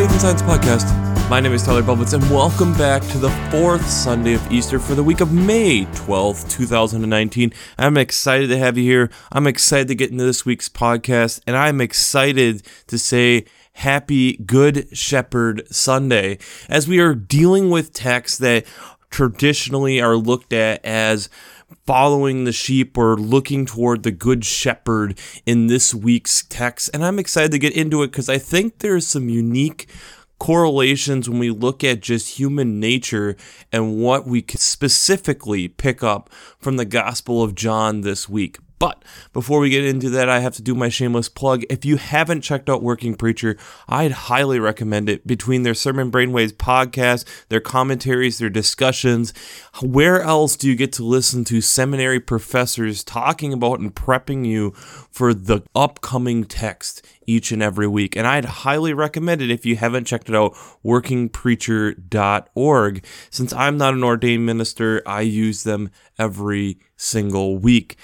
Faith 0.00 0.12
and 0.12 0.20
Science 0.22 0.40
Podcast. 0.40 1.28
My 1.28 1.40
name 1.40 1.52
is 1.52 1.62
Tyler 1.62 1.82
Bublitz, 1.82 2.14
and 2.14 2.22
welcome 2.30 2.72
back 2.72 3.02
to 3.08 3.18
the 3.18 3.28
fourth 3.50 3.86
Sunday 3.86 4.32
of 4.32 4.50
Easter 4.50 4.78
for 4.78 4.94
the 4.94 5.04
week 5.04 5.20
of 5.20 5.30
May 5.30 5.84
12th, 5.84 6.50
2019. 6.50 7.52
I'm 7.76 7.98
excited 7.98 8.48
to 8.48 8.56
have 8.56 8.78
you 8.78 8.84
here. 8.84 9.10
I'm 9.30 9.46
excited 9.46 9.88
to 9.88 9.94
get 9.94 10.10
into 10.10 10.24
this 10.24 10.46
week's 10.46 10.70
podcast, 10.70 11.42
and 11.46 11.54
I'm 11.54 11.82
excited 11.82 12.62
to 12.86 12.98
say 12.98 13.44
happy 13.74 14.38
Good 14.38 14.88
Shepherd 14.96 15.66
Sunday 15.70 16.38
as 16.70 16.88
we 16.88 16.98
are 16.98 17.14
dealing 17.14 17.68
with 17.68 17.92
texts 17.92 18.38
that 18.38 18.64
traditionally 19.10 20.00
are 20.00 20.16
looked 20.16 20.54
at 20.54 20.82
as 20.82 21.28
following 21.86 22.44
the 22.44 22.52
sheep 22.52 22.96
or 22.96 23.16
looking 23.16 23.66
toward 23.66 24.02
the 24.02 24.10
good 24.10 24.44
shepherd 24.44 25.18
in 25.46 25.66
this 25.66 25.94
week's 25.94 26.44
text. 26.44 26.90
And 26.92 27.04
I'm 27.04 27.18
excited 27.18 27.52
to 27.52 27.58
get 27.58 27.76
into 27.76 28.02
it 28.02 28.08
because 28.08 28.28
I 28.28 28.38
think 28.38 28.78
there's 28.78 29.06
some 29.06 29.28
unique 29.28 29.88
correlations 30.38 31.28
when 31.28 31.38
we 31.38 31.50
look 31.50 31.84
at 31.84 32.00
just 32.00 32.38
human 32.38 32.80
nature 32.80 33.36
and 33.70 33.98
what 34.00 34.26
we 34.26 34.42
can 34.42 34.58
specifically 34.58 35.68
pick 35.68 36.02
up 36.02 36.30
from 36.58 36.76
the 36.76 36.84
Gospel 36.84 37.42
of 37.42 37.54
John 37.54 38.00
this 38.00 38.28
week. 38.28 38.58
But 38.80 39.04
before 39.34 39.60
we 39.60 39.70
get 39.70 39.84
into 39.84 40.08
that, 40.10 40.28
I 40.30 40.40
have 40.40 40.56
to 40.56 40.62
do 40.62 40.74
my 40.74 40.88
shameless 40.88 41.28
plug. 41.28 41.62
If 41.68 41.84
you 41.84 41.98
haven't 41.98 42.40
checked 42.40 42.70
out 42.70 42.82
Working 42.82 43.14
Preacher, 43.14 43.58
I'd 43.86 44.12
highly 44.12 44.58
recommend 44.58 45.10
it. 45.10 45.26
Between 45.26 45.64
their 45.64 45.74
Sermon 45.74 46.10
Brainwaves 46.10 46.54
podcast, 46.54 47.26
their 47.50 47.60
commentaries, 47.60 48.38
their 48.38 48.48
discussions, 48.48 49.34
where 49.82 50.22
else 50.22 50.56
do 50.56 50.66
you 50.66 50.74
get 50.74 50.94
to 50.94 51.04
listen 51.04 51.44
to 51.44 51.60
seminary 51.60 52.20
professors 52.20 53.04
talking 53.04 53.52
about 53.52 53.80
and 53.80 53.94
prepping 53.94 54.46
you 54.46 54.70
for 54.70 55.34
the 55.34 55.60
upcoming 55.74 56.44
text 56.44 57.06
each 57.26 57.52
and 57.52 57.62
every 57.62 57.86
week? 57.86 58.16
And 58.16 58.26
I'd 58.26 58.46
highly 58.46 58.94
recommend 58.94 59.42
it 59.42 59.50
if 59.50 59.66
you 59.66 59.76
haven't 59.76 60.06
checked 60.06 60.30
it 60.30 60.34
out, 60.34 60.54
workingpreacher.org. 60.82 63.04
Since 63.28 63.52
I'm 63.52 63.76
not 63.76 63.92
an 63.92 64.02
ordained 64.02 64.46
minister, 64.46 65.02
I 65.04 65.20
use 65.20 65.64
them 65.64 65.90
every 66.18 66.78
single 66.96 67.58
week. 67.58 67.98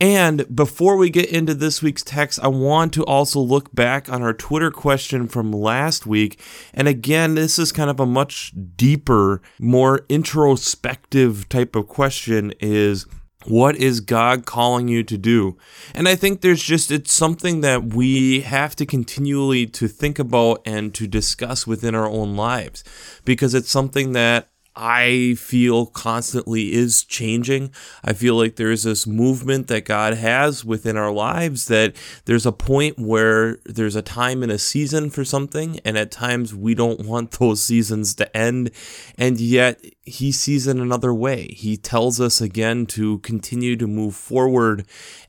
And 0.00 0.54
before 0.54 0.96
we 0.96 1.08
get 1.08 1.30
into 1.30 1.54
this 1.54 1.82
week's 1.82 2.02
text, 2.02 2.40
I 2.42 2.48
want 2.48 2.92
to 2.94 3.04
also 3.04 3.40
look 3.40 3.74
back 3.74 4.08
on 4.08 4.22
our 4.22 4.34
Twitter 4.34 4.70
question 4.70 5.28
from 5.28 5.52
last 5.52 6.06
week. 6.06 6.40
And 6.72 6.88
again, 6.88 7.34
this 7.34 7.58
is 7.58 7.72
kind 7.72 7.90
of 7.90 8.00
a 8.00 8.06
much 8.06 8.52
deeper, 8.76 9.40
more 9.58 10.04
introspective 10.08 11.48
type 11.48 11.76
of 11.76 11.88
question 11.88 12.52
is 12.60 13.06
what 13.46 13.76
is 13.76 14.00
God 14.00 14.46
calling 14.46 14.88
you 14.88 15.02
to 15.04 15.18
do? 15.18 15.56
And 15.94 16.08
I 16.08 16.16
think 16.16 16.40
there's 16.40 16.62
just 16.62 16.90
it's 16.90 17.12
something 17.12 17.60
that 17.60 17.94
we 17.94 18.40
have 18.40 18.74
to 18.76 18.86
continually 18.86 19.66
to 19.66 19.86
think 19.86 20.18
about 20.18 20.62
and 20.64 20.94
to 20.94 21.06
discuss 21.06 21.66
within 21.66 21.94
our 21.94 22.08
own 22.08 22.36
lives 22.36 22.82
because 23.24 23.54
it's 23.54 23.70
something 23.70 24.12
that 24.12 24.48
I 24.76 25.36
feel 25.38 25.86
constantly 25.86 26.72
is 26.72 27.04
changing. 27.04 27.72
I 28.02 28.12
feel 28.12 28.34
like 28.34 28.56
there's 28.56 28.82
this 28.82 29.06
movement 29.06 29.68
that 29.68 29.84
God 29.84 30.14
has 30.14 30.64
within 30.64 30.96
our 30.96 31.12
lives 31.12 31.66
that 31.66 31.94
there's 32.24 32.44
a 32.44 32.52
point 32.52 32.98
where 32.98 33.58
there's 33.64 33.94
a 33.94 34.02
time 34.02 34.42
and 34.42 34.50
a 34.50 34.58
season 34.58 35.10
for 35.10 35.24
something, 35.24 35.78
and 35.84 35.96
at 35.96 36.10
times 36.10 36.54
we 36.54 36.74
don't 36.74 37.06
want 37.06 37.30
those 37.38 37.62
seasons 37.62 38.14
to 38.16 38.36
end, 38.36 38.70
and 39.16 39.40
yet 39.40 39.80
He 40.02 40.32
sees 40.32 40.66
it 40.66 40.76
another 40.76 41.14
way. 41.14 41.48
He 41.48 41.76
tells 41.76 42.20
us 42.20 42.40
again 42.40 42.86
to 42.86 43.18
continue 43.18 43.76
to 43.76 43.86
move 43.86 44.16
forward, 44.16 44.86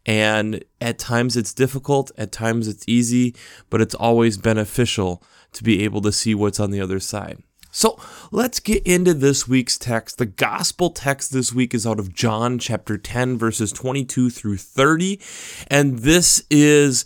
and 0.08 0.64
at 0.82 0.98
times 0.98 1.38
it's 1.38 1.54
difficult, 1.54 2.12
at 2.18 2.32
times 2.32 2.68
it's 2.68 2.84
easy, 2.88 3.36
but 3.70 3.80
it's 3.80 3.96
always 3.96 4.38
beneficial 4.38 5.22
to 5.54 5.64
be 5.64 5.84
able 5.84 6.02
to 6.02 6.12
see 6.12 6.34
what's 6.34 6.60
on 6.60 6.72
the 6.72 6.82
other 6.82 7.00
side. 7.00 7.44
So 7.76 8.00
let's 8.32 8.62
get 8.62 8.88
into 8.88 9.14
this 9.14 9.50
week's 9.50 9.78
text. 9.78 10.18
The 10.18 10.26
gospel 10.26 10.92
text 10.92 11.34
this 11.34 11.52
week 11.52 11.74
is 11.74 11.86
out 11.86 12.00
of 12.00 12.14
John 12.14 12.58
chapter 12.58 12.98
10, 12.98 13.38
verses 13.38 13.74
22 13.74 14.30
through 14.30 14.56
30. 14.56 15.20
And 15.68 16.00
this 16.00 16.46
is 16.50 17.04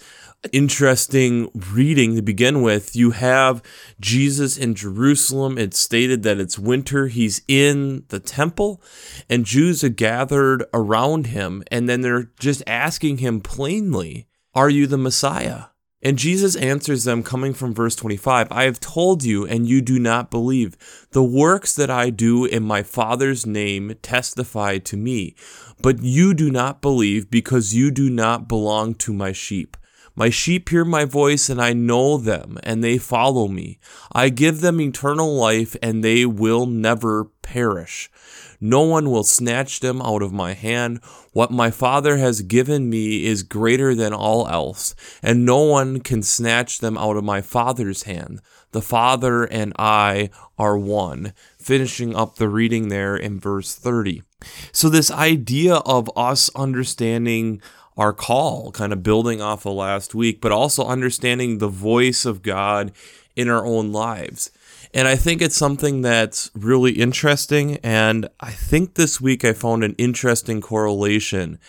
interesting 0.53 1.50
reading 1.72 2.16
to 2.18 2.22
begin 2.22 2.62
with. 2.62 2.96
You 2.96 3.09
have 3.12 3.63
Jesus 4.00 4.58
in 4.58 4.75
Jerusalem. 4.75 5.58
It's 5.58 5.79
stated 5.79 6.22
that 6.22 6.40
it's 6.40 6.59
winter. 6.59 7.08
He's 7.08 7.41
in 7.47 8.03
the 8.09 8.19
temple, 8.19 8.79
and 9.28 9.46
Jews 9.46 9.84
are 9.84 9.90
gathered 9.90 10.66
around 10.72 11.28
him. 11.28 11.63
And 11.72 11.90
then 11.90 12.02
they're 12.02 12.29
just 12.40 12.62
asking 12.68 13.18
him 13.18 13.41
plainly, 13.41 14.28
Are 14.53 14.69
you 14.69 14.85
the 14.85 15.00
Messiah? 15.00 15.63
And 16.02 16.18
Jesus 16.18 16.56
answers 16.56 17.04
them 17.04 17.24
coming 17.24 17.54
from 17.54 17.74
verse 17.74 17.96
25 17.96 18.48
I 18.52 18.64
have 18.64 18.80
told 18.80 19.24
you, 19.24 19.46
and 19.46 19.68
you 19.68 19.82
do 19.82 20.00
not 20.00 20.32
believe. 20.32 20.78
The 21.12 21.24
works 21.24 21.76
that 21.76 21.90
I 21.90 22.10
do 22.10 22.46
in 22.46 22.64
my 22.64 22.84
Father's 22.84 23.46
name 23.46 23.96
testify 24.02 24.78
to 24.80 24.96
me, 24.96 25.36
but 25.82 26.02
you 26.02 26.34
do 26.34 26.50
not 26.52 26.82
believe 26.82 27.30
because 27.30 27.76
you 27.76 27.92
do 27.92 28.09
not 28.09 28.48
belong 28.48 28.96
to 28.96 29.14
my 29.14 29.34
sheep. 29.34 29.76
My 30.19 30.30
sheep 30.30 30.68
hear 30.68 30.84
my 30.84 31.06
voice, 31.06 31.47
and 31.47 31.62
I 31.62 31.72
know 31.72 32.18
them, 32.18 32.57
and 32.62 32.84
they 32.84 32.97
follow 32.97 33.47
me. 33.47 33.80
I 34.12 34.28
give 34.28 34.59
them 34.59 34.81
eternal 34.81 35.34
life, 35.34 35.78
and 35.81 36.03
they 36.03 36.25
will 36.25 36.66
never 36.66 37.30
perish. 37.41 38.12
No 38.59 38.81
one 38.81 39.09
will 39.09 39.24
snatch 39.24 39.79
them 39.79 40.02
out 40.02 40.22
of 40.22 40.34
my 40.34 40.56
hand. 40.56 41.00
What 41.31 41.52
my 41.52 41.72
Father 41.72 42.18
has 42.18 42.41
given 42.41 42.90
me 42.90 43.25
is 43.25 43.44
greater 43.44 43.96
than 43.96 44.12
all 44.12 44.46
else, 44.50 44.94
and 45.24 45.46
no 45.46 45.59
one 45.59 46.02
can 46.02 46.22
snatch 46.22 46.79
them 46.79 46.97
out 46.97 47.16
of 47.16 47.24
my 47.24 47.40
Father's 47.40 48.03
hand. 48.03 48.41
The 48.72 48.81
Father 48.81 49.46
and 49.46 49.72
I 49.79 50.31
are 50.58 50.78
one. 50.78 51.31
Finishing 51.58 52.13
up 52.13 52.35
the 52.35 52.50
reading 52.50 52.90
there 52.90 53.16
in 53.16 53.40
verse 53.40 53.74
30. 53.74 54.24
So, 54.72 54.90
this 54.90 55.12
idea 55.12 55.75
of 55.75 56.09
us 56.16 56.50
understanding 56.56 57.62
our 58.00 58.14
call, 58.14 58.72
kind 58.72 58.94
of 58.94 59.04
building 59.04 59.42
off 59.42 59.66
of 59.66 59.74
last 59.74 60.16
week, 60.16 60.40
but 60.40 60.54
also 60.54 60.86
understanding 60.86 61.58
the 61.58 61.68
voice 61.68 62.26
of 62.26 62.42
God 62.42 62.94
in 63.36 63.50
our 63.50 63.66
own 63.66 63.92
lives. 63.92 64.52
And 64.94 65.06
I 65.06 65.18
think 65.18 65.42
it's 65.42 65.58
something 65.58 66.02
that's 66.02 66.50
really 66.56 66.94
interesting. 66.94 67.76
And 67.84 68.30
I 68.40 68.52
think 68.52 68.96
this 68.96 69.20
week 69.20 69.44
I 69.44 69.52
found 69.52 69.84
an 69.84 69.96
interesting 69.98 70.62
correlation 70.62 71.59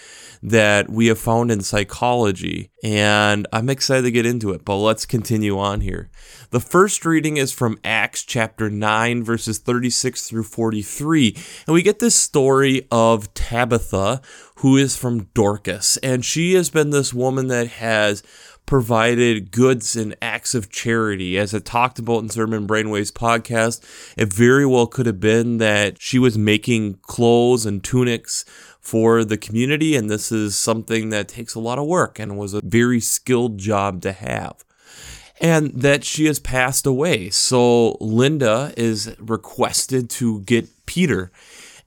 that 0.43 0.89
we 0.89 1.09
have 1.09 1.19
found 1.19 1.51
in 1.51 1.61
psychology. 1.61 2.71
And 2.83 3.47
I'm 3.53 3.69
excited 3.69 4.03
to 4.03 4.11
get 4.11 4.27
into 4.27 4.53
it, 4.53 4.65
but 4.65 4.77
let's 4.77 5.05
continue 5.05 5.59
on 5.59 5.83
here. 5.83 6.11
The 6.51 6.61
first 6.61 7.05
reading 7.05 7.37
is 7.37 7.53
from 7.53 7.79
Acts 7.85 8.25
chapter 8.25 8.71
9, 8.71 9.23
verses 9.23 9.59
36 9.59 10.29
through 10.29 10.45
43. 10.45 11.37
And 11.67 11.75
we 11.75 11.83
get 11.83 11.99
this 11.99 12.17
story 12.17 12.87
of 12.91 13.33
Tabitha, 13.35 14.23
who 14.57 14.77
is 14.77 14.97
from 14.97 15.29
Dorcas. 15.35 15.97
And 15.99 16.25
she 16.25 16.55
has 16.55 16.71
been 16.71 16.91
this 16.91 17.13
woman 17.13 17.49
that 17.49 17.69
has 17.69 18.23
provided 18.71 19.51
goods 19.51 19.97
and 19.97 20.15
acts 20.23 20.55
of 20.55 20.71
charity. 20.71 21.37
As 21.37 21.53
I 21.53 21.59
talked 21.59 21.99
about 21.99 22.21
in 22.21 22.29
Sermon 22.29 22.69
Brainwaves 22.69 23.11
podcast, 23.11 23.83
it 24.17 24.33
very 24.33 24.65
well 24.65 24.87
could 24.87 25.07
have 25.07 25.19
been 25.19 25.59
that 25.59 26.01
she 26.01 26.21
was 26.21 26.39
making 26.39 26.95
clothes 27.03 27.67
and 27.67 27.83
tunics 27.83 28.45
for 28.81 29.25
the 29.25 29.37
community, 29.37 29.95
and 29.97 30.09
this 30.09 30.33
is 30.33 30.59
something 30.59 31.11
that 31.11 31.29
takes 31.29 31.55
a 31.55 31.61
lot 31.61 31.79
of 31.79 31.87
work 31.87 32.19
and 32.19 32.39
was 32.39 32.55
a 32.55 32.61
very 32.63 33.01
skilled 33.01 33.59
job 33.59 34.03
to 34.03 34.13
have. 34.13 34.65
And 35.41 35.73
that 35.81 36.05
she 36.05 36.27
has 36.27 36.39
passed 36.39 36.87
away. 36.87 37.31
So 37.31 37.97
Lydda 38.01 38.75
is 38.77 39.15
requested 39.19 40.11
to 40.11 40.41
get 40.41 40.69
Peter 40.87 41.33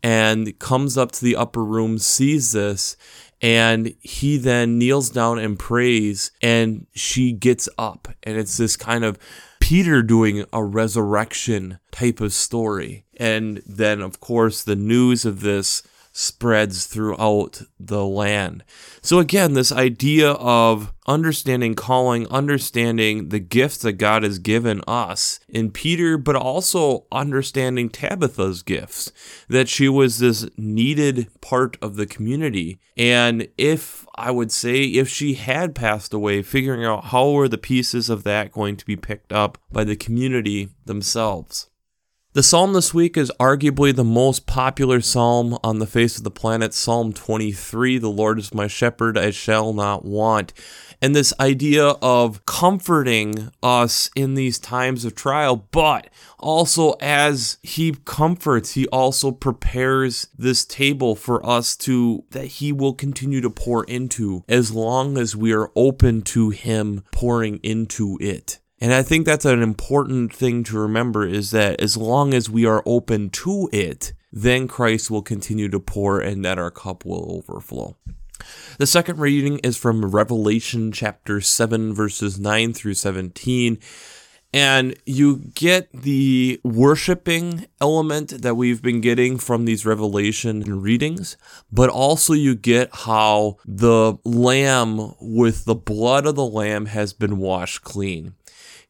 and 0.02 0.58
comes 0.60 0.98
up 0.98 1.12
to 1.14 1.24
the 1.24 1.36
upper 1.36 1.64
room, 1.64 1.98
sees 1.98 2.52
this, 2.52 2.98
and 3.44 3.94
he 4.00 4.38
then 4.38 4.80
kneels 4.80 5.10
down 5.10 5.38
and 5.38 5.60
prays 5.60 6.32
and 6.42 6.88
she 6.96 7.34
gets 7.34 7.68
up 7.78 8.08
and 8.24 8.38
it's 8.38 8.58
this 8.58 8.78
kind 8.78 9.04
of 9.04 9.20
peter 9.60 10.02
doing 10.02 10.46
a 10.54 10.64
resurrection 10.64 11.78
type 11.92 12.22
of 12.22 12.32
story 12.32 13.06
and 13.18 13.62
then 13.68 14.02
of 14.02 14.20
course 14.22 14.64
the 14.64 14.76
news 14.76 15.26
of 15.26 15.42
this 15.42 15.84
spreads 16.14 16.86
throughout 16.86 17.64
the 17.80 18.06
land. 18.06 18.64
So, 19.02 19.20
again, 19.20 19.54
this 19.54 19.72
idea 19.72 20.32
of 20.34 20.94
understanding 21.08 21.74
calling, 21.74 22.28
understanding 22.30 23.30
the 23.30 23.40
gifts 23.40 23.80
that 23.80 23.94
God 23.94 24.24
has 24.24 24.40
given 24.40 24.82
us 24.88 25.40
in 25.50 25.72
Peter, 25.72 26.18
but 26.18 26.36
also 26.36 27.08
understanding 27.12 27.90
Tabitha's 27.90 28.62
gifts, 28.62 29.12
that 29.50 29.68
she 29.68 29.90
was 29.90 30.20
this 30.20 30.48
needed 30.56 31.28
part 31.42 31.78
of 31.82 31.96
the 31.96 32.06
community. 32.06 32.80
And 32.96 33.50
if 33.58 34.06
I 34.16 34.30
would 34.30 34.52
say, 34.52 34.84
if 34.84 35.10
she 35.10 35.34
had 35.34 35.74
passed 35.74 36.14
away, 36.14 36.44
figuring 36.44 36.86
out 36.86 37.06
how 37.06 37.32
were 37.32 37.48
the 37.48 37.58
pieces 37.58 38.10
of 38.10 38.24
that 38.24 38.52
going 38.52 38.78
to 38.78 38.86
be 38.86 38.96
picked 38.96 39.34
up 39.34 39.58
by 39.72 39.84
the 39.84 39.96
community 39.96 40.70
themselves. 40.86 41.70
The 42.34 42.42
psalm 42.42 42.74
this 42.74 42.96
week 42.96 43.16
is 43.16 43.32
arguably 43.40 43.96
the 43.96 44.04
most 44.04 44.48
popular 44.48 45.02
psalm 45.02 45.56
on 45.64 45.78
the 45.78 45.86
face 45.86 46.18
of 46.18 46.24
the 46.24 46.32
planet 46.32 46.74
Psalm 46.74 47.14
23 47.14 48.00
The 48.00 48.10
Lord 48.10 48.40
is 48.40 48.56
my 48.56 48.66
shepherd, 48.66 49.20
I 49.20 49.30
shall 49.30 49.72
not 49.72 50.04
want. 50.04 50.52
And 51.00 51.16
this 51.16 51.32
idea 51.40 51.90
of 52.02 52.44
comforting 52.48 53.52
us 53.62 54.10
in 54.16 54.34
these 54.34 54.58
times 54.58 55.06
of 55.06 55.14
trial, 55.14 55.68
but 55.70 56.10
also 56.40 56.94
as 57.02 57.60
He 57.62 57.96
comforts, 58.04 58.72
He 58.72 58.88
also 58.88 59.32
prepares 59.32 60.26
this 60.36 60.66
table 60.66 61.16
for 61.16 61.46
us 61.46 61.78
to, 61.78 62.24
that 62.32 62.46
He 62.48 62.72
will 62.72 62.96
continue 62.96 63.42
to 63.42 63.52
pour 63.52 63.84
into 63.84 64.44
as 64.50 64.72
long 64.72 65.20
as 65.20 65.36
we 65.36 65.54
are 65.54 65.70
open 65.76 66.24
to 66.24 66.50
Him 66.50 67.04
pouring 67.12 67.60
into 67.62 68.18
it. 68.20 68.58
And 68.84 68.94
I 68.94 69.02
think 69.02 69.26
that's 69.26 69.46
an 69.46 69.62
important 69.62 70.36
thing 70.36 70.66
to 70.66 70.78
remember 70.78 71.26
is 71.26 71.52
that 71.52 71.80
as 71.80 71.96
long 71.96 72.34
as 72.34 72.50
we 72.50 72.66
are 72.66 72.84
open 72.86 73.30
to 73.30 73.70
it, 73.72 74.12
then 74.30 74.68
Christ 74.68 75.10
will 75.10 75.22
continue 75.22 75.70
to 75.70 75.80
pour 75.80 76.20
and 76.20 76.44
that 76.44 76.60
our 76.60 76.70
cup 76.70 77.06
will 77.06 77.42
overflow. 77.48 77.96
The 78.78 78.86
second 78.86 79.20
reading 79.20 79.60
is 79.60 79.78
from 79.78 80.04
Revelation 80.04 80.92
chapter 80.92 81.40
7, 81.40 81.94
verses 81.94 82.38
9 82.38 82.74
through 82.74 82.96
17. 82.96 83.80
And 84.54 85.00
you 85.06 85.38
get 85.56 85.90
the 85.94 86.60
worshiping 86.66 87.68
element 87.80 88.42
that 88.42 88.56
we've 88.56 88.82
been 88.82 89.00
getting 89.00 89.38
from 89.38 89.64
these 89.64 89.86
revelation 89.86 90.60
readings, 90.82 91.38
but 91.72 91.90
also 91.90 92.34
you 92.34 92.54
get 92.54 92.90
how 92.94 93.56
the 93.66 94.18
lamb 94.26 95.14
with 95.22 95.64
the 95.64 95.74
blood 95.74 96.26
of 96.26 96.36
the 96.36 96.46
lamb 96.46 96.88
has 96.88 97.14
been 97.14 97.38
washed 97.38 97.84
clean 97.84 98.34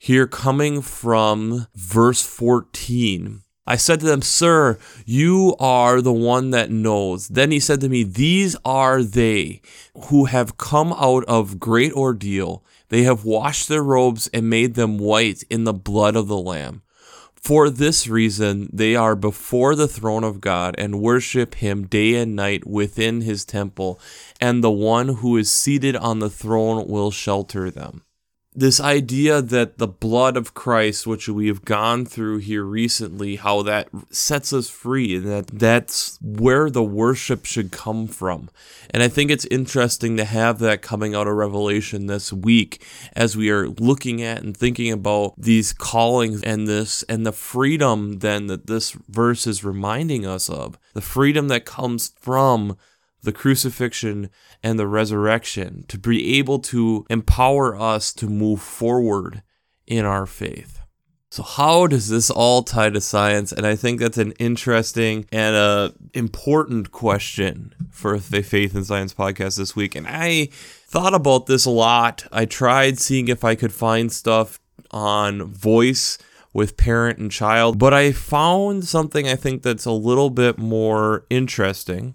here 0.03 0.27
coming 0.27 0.81
from 0.81 1.65
verse 1.73 2.21
14. 2.21 3.41
I 3.65 3.77
said 3.77 4.01
to 4.01 4.05
them, 4.05 4.21
Sir, 4.21 4.77
you 5.05 5.55
are 5.61 6.01
the 6.01 6.11
one 6.11 6.49
that 6.49 6.69
knows. 6.69 7.29
Then 7.29 7.51
he 7.51 7.59
said 7.61 7.79
to 7.79 7.87
me, 7.87 8.03
These 8.03 8.57
are 8.65 9.01
they 9.01 9.61
who 10.09 10.25
have 10.25 10.57
come 10.57 10.91
out 10.91 11.23
of 11.23 11.57
great 11.57 11.93
ordeal. 11.93 12.65
They 12.89 13.03
have 13.03 13.23
washed 13.23 13.69
their 13.69 13.81
robes 13.81 14.27
and 14.33 14.49
made 14.49 14.73
them 14.73 14.97
white 14.97 15.45
in 15.49 15.63
the 15.63 15.71
blood 15.71 16.17
of 16.17 16.27
the 16.27 16.37
Lamb. 16.37 16.81
For 17.33 17.69
this 17.69 18.05
reason, 18.05 18.69
they 18.73 18.97
are 18.97 19.15
before 19.15 19.73
the 19.73 19.87
throne 19.87 20.25
of 20.25 20.41
God 20.41 20.75
and 20.77 20.99
worship 20.99 21.55
him 21.55 21.87
day 21.87 22.15
and 22.15 22.35
night 22.35 22.67
within 22.67 23.21
his 23.21 23.45
temple, 23.45 24.01
and 24.41 24.61
the 24.61 24.69
one 24.69 25.07
who 25.07 25.37
is 25.37 25.49
seated 25.49 25.95
on 25.95 26.19
the 26.19 26.29
throne 26.29 26.89
will 26.89 27.09
shelter 27.09 27.71
them 27.71 28.01
this 28.55 28.79
idea 28.79 29.41
that 29.41 29.77
the 29.77 29.87
blood 29.87 30.37
of 30.37 30.53
Christ, 30.53 31.07
which 31.07 31.27
we 31.27 31.47
have 31.47 31.65
gone 31.65 32.05
through 32.05 32.37
here 32.37 32.63
recently, 32.63 33.35
how 33.35 33.61
that 33.63 33.89
sets 34.09 34.53
us 34.53 34.69
free 34.69 35.15
and 35.15 35.25
that 35.25 35.47
that's 35.47 36.19
where 36.21 36.69
the 36.69 36.83
worship 36.83 37.45
should 37.45 37.71
come 37.71 38.07
from. 38.07 38.49
And 38.89 39.01
I 39.01 39.07
think 39.07 39.31
it's 39.31 39.45
interesting 39.45 40.17
to 40.17 40.25
have 40.25 40.59
that 40.59 40.81
coming 40.81 41.15
out 41.15 41.27
of 41.27 41.35
Revelation 41.35 42.07
this 42.07 42.31
week 42.31 42.85
as 43.15 43.35
we 43.35 43.49
are 43.49 43.69
looking 43.69 44.21
at 44.21 44.43
and 44.43 44.55
thinking 44.55 44.91
about 44.91 45.33
these 45.37 45.73
callings 45.73 46.43
and 46.43 46.67
this 46.67 47.03
and 47.03 47.25
the 47.25 47.31
freedom 47.31 48.19
then 48.19 48.47
that 48.47 48.67
this 48.67 48.91
verse 49.09 49.47
is 49.47 49.63
reminding 49.63 50.25
us 50.25 50.49
of. 50.49 50.77
The 50.93 51.01
freedom 51.01 51.47
that 51.47 51.65
comes 51.65 52.11
from 52.19 52.77
the 53.23 53.31
crucifixion 53.31 54.29
and 54.61 54.77
the 54.77 54.87
resurrection 54.87 55.85
to 55.87 55.97
be 55.97 56.37
able 56.37 56.59
to 56.59 57.05
empower 57.09 57.75
us 57.75 58.13
to 58.13 58.27
move 58.27 58.61
forward 58.61 59.41
in 59.87 60.05
our 60.05 60.25
faith. 60.25 60.81
So 61.31 61.41
how 61.41 61.87
does 61.87 62.09
this 62.09 62.29
all 62.29 62.61
tie 62.61 62.91
to 62.91 63.01
science? 63.01 63.51
And 63.51 63.65
I 63.65 63.75
think 63.75 63.99
that's 63.99 64.19
an 64.19 64.33
interesting 64.33 65.25
and 65.31 65.55
a 65.55 65.93
important 66.13 66.91
question 66.91 67.73
for 67.89 68.19
the 68.19 68.43
Faith 68.43 68.75
and 68.75 68.85
Science 68.85 69.15
podcast 69.15 69.57
this 69.57 69.75
week. 69.75 69.95
And 69.95 70.05
I 70.07 70.49
thought 70.51 71.15
about 71.15 71.47
this 71.47 71.65
a 71.65 71.71
lot. 71.71 72.27
I 72.31 72.45
tried 72.45 72.99
seeing 72.99 73.29
if 73.29 73.43
I 73.43 73.55
could 73.55 73.73
find 73.73 74.11
stuff 74.11 74.59
on 74.91 75.51
voice 75.51 76.19
with 76.53 76.77
parent 76.77 77.17
and 77.17 77.31
child, 77.31 77.79
but 77.79 77.95
I 77.95 78.11
found 78.11 78.85
something 78.85 79.27
I 79.27 79.35
think 79.35 79.63
that's 79.63 79.85
a 79.85 79.91
little 79.91 80.29
bit 80.29 80.59
more 80.59 81.25
interesting 81.31 82.13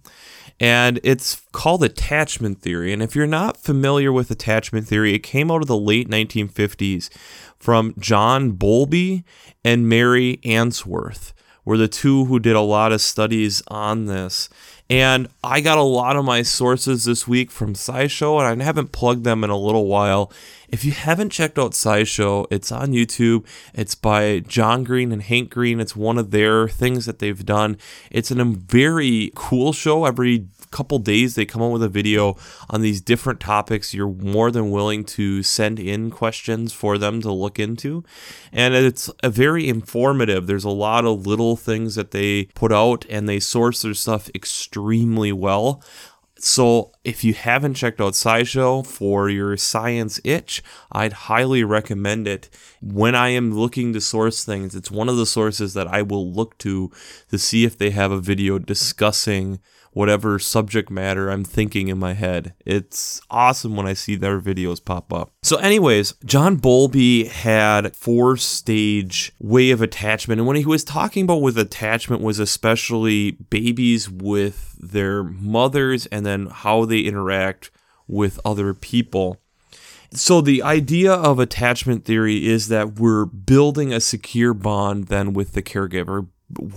and 0.61 0.99
it's 1.03 1.43
called 1.53 1.85
attachment 1.85 2.61
theory. 2.61 2.93
And 2.93 3.03
if 3.03 3.15
you're 3.15 3.27
not 3.27 3.57
familiar 3.57 4.13
with 4.13 4.31
attachment 4.31 4.87
theory, 4.89 5.15
it 5.15 5.21
came 5.21 5.51
out 5.51 5.63
of 5.63 5.69
the 5.69 5.77
late 5.77 6.09
1950s 6.09 7.11
from 7.59 7.95
John 7.99 8.53
Bowlby 8.53 9.25
and 9.65 9.89
Mary 9.89 10.41
Ainsworth, 10.45 11.33
were 11.65 11.77
the 11.77 11.89
two 11.89 12.25
who 12.25 12.39
did 12.39 12.57
a 12.57 12.61
lot 12.61 12.93
of 12.93 13.01
studies 13.01 13.63
on 13.69 14.07
this. 14.07 14.49
And 14.91 15.29
I 15.45 15.61
got 15.61 15.77
a 15.77 15.83
lot 15.83 16.17
of 16.17 16.25
my 16.25 16.41
sources 16.41 17.05
this 17.05 17.29
week 17.29 17.51
from 17.51 17.75
SciShow, 17.75 18.41
and 18.41 18.63
I 18.63 18.65
haven't 18.65 18.91
plugged 18.91 19.23
them 19.23 19.45
in 19.45 19.51
a 19.51 19.57
little 19.57 19.87
while. 19.87 20.33
If 20.71 20.83
you 20.83 20.93
haven't 20.93 21.29
checked 21.29 21.59
out 21.59 21.73
SciShow, 21.73 22.47
it's 22.51 22.73
on 22.73 22.93
YouTube. 22.93 23.45
It's 23.75 23.95
by 23.95 24.39
John 24.41 24.85
Green 24.85 25.13
and 25.13 25.23
Hank 25.23 25.51
Green. 25.51 25.79
It's 25.79 25.95
one 25.95 26.17
of 26.17 26.31
their 26.31 26.69
things 26.69 27.05
that 27.05 27.19
they've 27.19 27.45
done. 27.45 27.77
It's 28.11 28.31
a 28.31 28.43
very 28.43 29.31
cool 29.35 29.75
show. 29.75 30.07
Every 30.07 30.47
couple 30.71 30.99
days 30.99 31.35
they 31.35 31.47
come 31.47 31.63
out 31.63 31.73
with 31.73 31.83
a 31.83 31.89
video 31.89 32.37
on 32.71 32.81
these 32.81 33.01
different 33.01 33.41
topics 33.41 33.95
you're 33.95 34.09
more 34.09 34.51
than 34.51 34.71
willing 34.71 35.05
to 35.05 35.43
send 35.43 35.79
in 35.79 36.11
questions 36.11 36.73
for 36.73 36.99
them 36.99 37.21
to 37.23 37.33
look 37.33 37.59
into. 37.59 38.05
And 38.53 38.75
it's 38.75 39.11
a 39.23 39.31
very 39.31 39.69
informative. 39.69 40.47
There's 40.47 40.65
a 40.65 40.71
lot 40.71 41.05
of 41.05 41.27
little 41.27 41.57
things 41.57 41.95
that 41.95 42.11
they 42.11 42.45
put 42.55 42.73
out 42.73 43.05
and 43.09 43.29
they 43.29 43.41
source 43.41 43.83
their 43.83 43.95
stuff 43.95 44.31
extremely 44.35 45.33
well. 45.33 45.83
So, 46.41 46.93
if 47.03 47.25
you 47.25 47.35
haven't 47.35 47.75
checked 47.75 48.01
out 48.01 48.13
SciShow 48.13 48.87
for 48.87 49.29
your 49.29 49.57
science 49.57 50.21
itch, 50.23 50.63
I'd 50.93 51.13
highly 51.13 51.65
recommend 51.65 52.29
it. 52.29 52.49
When 52.81 53.17
I 53.17 53.31
am 53.31 53.53
looking 53.53 53.93
to 53.93 54.01
source 54.01 54.45
things, 54.45 54.77
it's 54.77 54.89
one 54.89 55.09
of 55.09 55.17
the 55.17 55.27
sources 55.27 55.75
that 55.75 55.89
I 55.89 56.03
will 56.03 56.31
look 56.31 56.57
to 56.59 56.93
to 57.31 57.39
see 57.39 57.65
if 57.65 57.77
they 57.77 57.91
have 57.91 58.13
a 58.13 58.21
video 58.21 58.61
discussing 58.61 59.59
whatever 59.93 60.39
subject 60.39 60.91
matter 60.91 61.31
I'm 61.31 61.45
thinking 61.45 61.89
in 61.89 61.99
my 61.99 62.15
head. 62.15 62.55
It's 62.65 63.21
awesome 63.31 63.77
when 63.77 63.87
I 63.87 63.95
see 63.95 64.17
their 64.17 64.41
videos 64.41 64.85
pop 64.85 65.13
up. 65.13 65.31
So, 65.43 65.57
anyways, 65.57 66.15
John 66.25 66.57
Bowlby 66.57 67.25
had 67.25 67.95
four 67.95 68.37
stage 68.37 69.33
way 69.41 69.71
of 69.71 69.83
attachment, 69.83 70.41
and 70.41 70.47
when 70.47 70.57
he 70.57 70.67
was 70.67 70.85
talking 70.85 71.25
about 71.25 71.43
with 71.43 71.59
attachment 71.59 72.23
was 72.23 72.39
especially 72.39 73.33
babies 73.33 74.11
with 74.11 74.77
their 74.79 75.23
mothers 75.25 76.07
and 76.07 76.25
then 76.25 76.47
how 76.47 76.85
they 76.85 77.01
interact 77.01 77.71
with 78.07 78.41
other 78.45 78.75
people. 78.75 79.41
So, 80.11 80.41
the 80.41 80.63
idea 80.63 81.13
of 81.13 81.39
attachment 81.39 82.07
theory 82.07 82.47
is 82.47 82.69
that 82.69 82.99
we're 82.99 83.27
building 83.27 83.93
a 83.93 84.01
secure 84.01 84.55
bond 84.55 85.09
then 85.09 85.35
with 85.35 85.53
the 85.53 85.63
caregiver, 85.63 86.29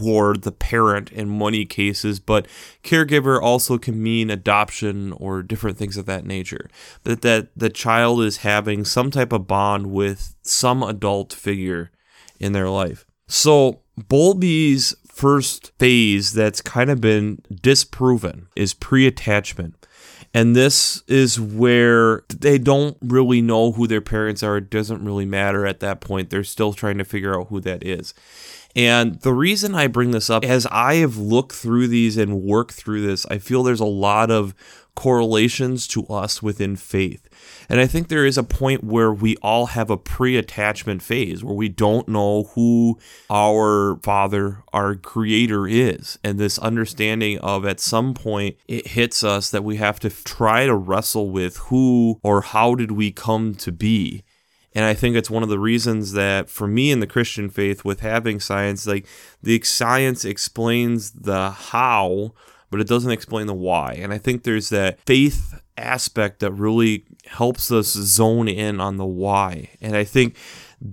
or 0.01 0.35
the 0.35 0.51
parent 0.51 1.11
in 1.11 1.37
many 1.37 1.65
cases, 1.65 2.19
but 2.19 2.47
caregiver 2.83 3.41
also 3.41 3.77
can 3.77 4.01
mean 4.01 4.29
adoption 4.29 5.13
or 5.13 5.43
different 5.43 5.77
things 5.77 5.97
of 5.97 6.05
that 6.05 6.25
nature. 6.25 6.69
That 7.03 7.21
that 7.21 7.49
the 7.55 7.69
child 7.69 8.21
is 8.21 8.37
having 8.37 8.85
some 8.85 9.11
type 9.11 9.31
of 9.31 9.47
bond 9.47 9.91
with 9.91 10.35
some 10.41 10.83
adult 10.83 11.33
figure 11.33 11.91
in 12.39 12.51
their 12.53 12.69
life. 12.69 13.05
So 13.27 13.81
Bowlby's 13.97 14.95
first 15.07 15.71
phase 15.77 16.33
that's 16.33 16.61
kind 16.61 16.89
of 16.89 16.99
been 16.99 17.41
disproven 17.61 18.47
is 18.55 18.73
pre-attachment. 18.73 19.75
And 20.33 20.55
this 20.55 21.03
is 21.07 21.39
where 21.39 22.23
they 22.29 22.57
don't 22.57 22.97
really 23.01 23.41
know 23.41 23.73
who 23.73 23.85
their 23.85 24.01
parents 24.01 24.41
are. 24.41 24.57
It 24.57 24.69
doesn't 24.69 25.03
really 25.03 25.25
matter 25.25 25.65
at 25.65 25.81
that 25.81 25.99
point. 25.99 26.29
They're 26.29 26.43
still 26.45 26.71
trying 26.71 26.97
to 26.99 27.03
figure 27.03 27.37
out 27.37 27.47
who 27.49 27.59
that 27.61 27.85
is. 27.85 28.13
And 28.75 29.19
the 29.21 29.33
reason 29.33 29.75
I 29.75 29.87
bring 29.87 30.11
this 30.11 30.29
up, 30.29 30.43
as 30.43 30.65
I 30.67 30.95
have 30.95 31.17
looked 31.17 31.53
through 31.53 31.87
these 31.87 32.17
and 32.17 32.41
worked 32.43 32.73
through 32.73 33.01
this, 33.01 33.25
I 33.27 33.37
feel 33.37 33.63
there's 33.63 33.79
a 33.79 33.85
lot 33.85 34.31
of 34.31 34.53
correlations 34.95 35.87
to 35.87 36.05
us 36.07 36.43
within 36.43 36.75
faith. 36.75 37.27
And 37.69 37.79
I 37.79 37.87
think 37.87 38.07
there 38.07 38.25
is 38.25 38.37
a 38.37 38.43
point 38.43 38.83
where 38.83 39.13
we 39.13 39.37
all 39.37 39.67
have 39.67 39.89
a 39.89 39.97
pre 39.97 40.37
attachment 40.37 41.01
phase 41.01 41.43
where 41.43 41.55
we 41.55 41.69
don't 41.69 42.07
know 42.07 42.43
who 42.55 42.99
our 43.29 43.97
Father, 44.03 44.63
our 44.73 44.95
Creator 44.95 45.67
is. 45.67 46.19
And 46.23 46.37
this 46.37 46.59
understanding 46.59 47.39
of 47.39 47.65
at 47.65 47.79
some 47.79 48.13
point 48.13 48.57
it 48.67 48.87
hits 48.87 49.23
us 49.23 49.49
that 49.51 49.63
we 49.63 49.77
have 49.77 49.99
to 50.01 50.09
try 50.09 50.65
to 50.65 50.75
wrestle 50.75 51.29
with 51.29 51.57
who 51.57 52.19
or 52.23 52.41
how 52.41 52.75
did 52.75 52.91
we 52.91 53.11
come 53.11 53.55
to 53.55 53.71
be. 53.71 54.23
And 54.73 54.85
I 54.85 54.93
think 54.93 55.15
it's 55.15 55.29
one 55.29 55.43
of 55.43 55.49
the 55.49 55.59
reasons 55.59 56.13
that 56.13 56.49
for 56.49 56.67
me 56.67 56.91
in 56.91 57.01
the 57.01 57.07
Christian 57.07 57.49
faith, 57.49 57.83
with 57.83 57.99
having 57.99 58.39
science, 58.39 58.87
like 58.87 59.05
the 59.43 59.61
science 59.61 60.23
explains 60.23 61.11
the 61.11 61.51
how, 61.51 62.33
but 62.69 62.79
it 62.79 62.87
doesn't 62.87 63.11
explain 63.11 63.47
the 63.47 63.53
why. 63.53 63.93
And 63.93 64.13
I 64.13 64.17
think 64.17 64.43
there's 64.43 64.69
that 64.69 64.99
faith 65.05 65.61
aspect 65.77 66.39
that 66.39 66.51
really 66.51 67.05
helps 67.25 67.71
us 67.71 67.87
zone 67.87 68.47
in 68.47 68.79
on 68.79 68.97
the 68.97 69.05
why. 69.05 69.69
And 69.81 69.95
I 69.95 70.03
think 70.03 70.37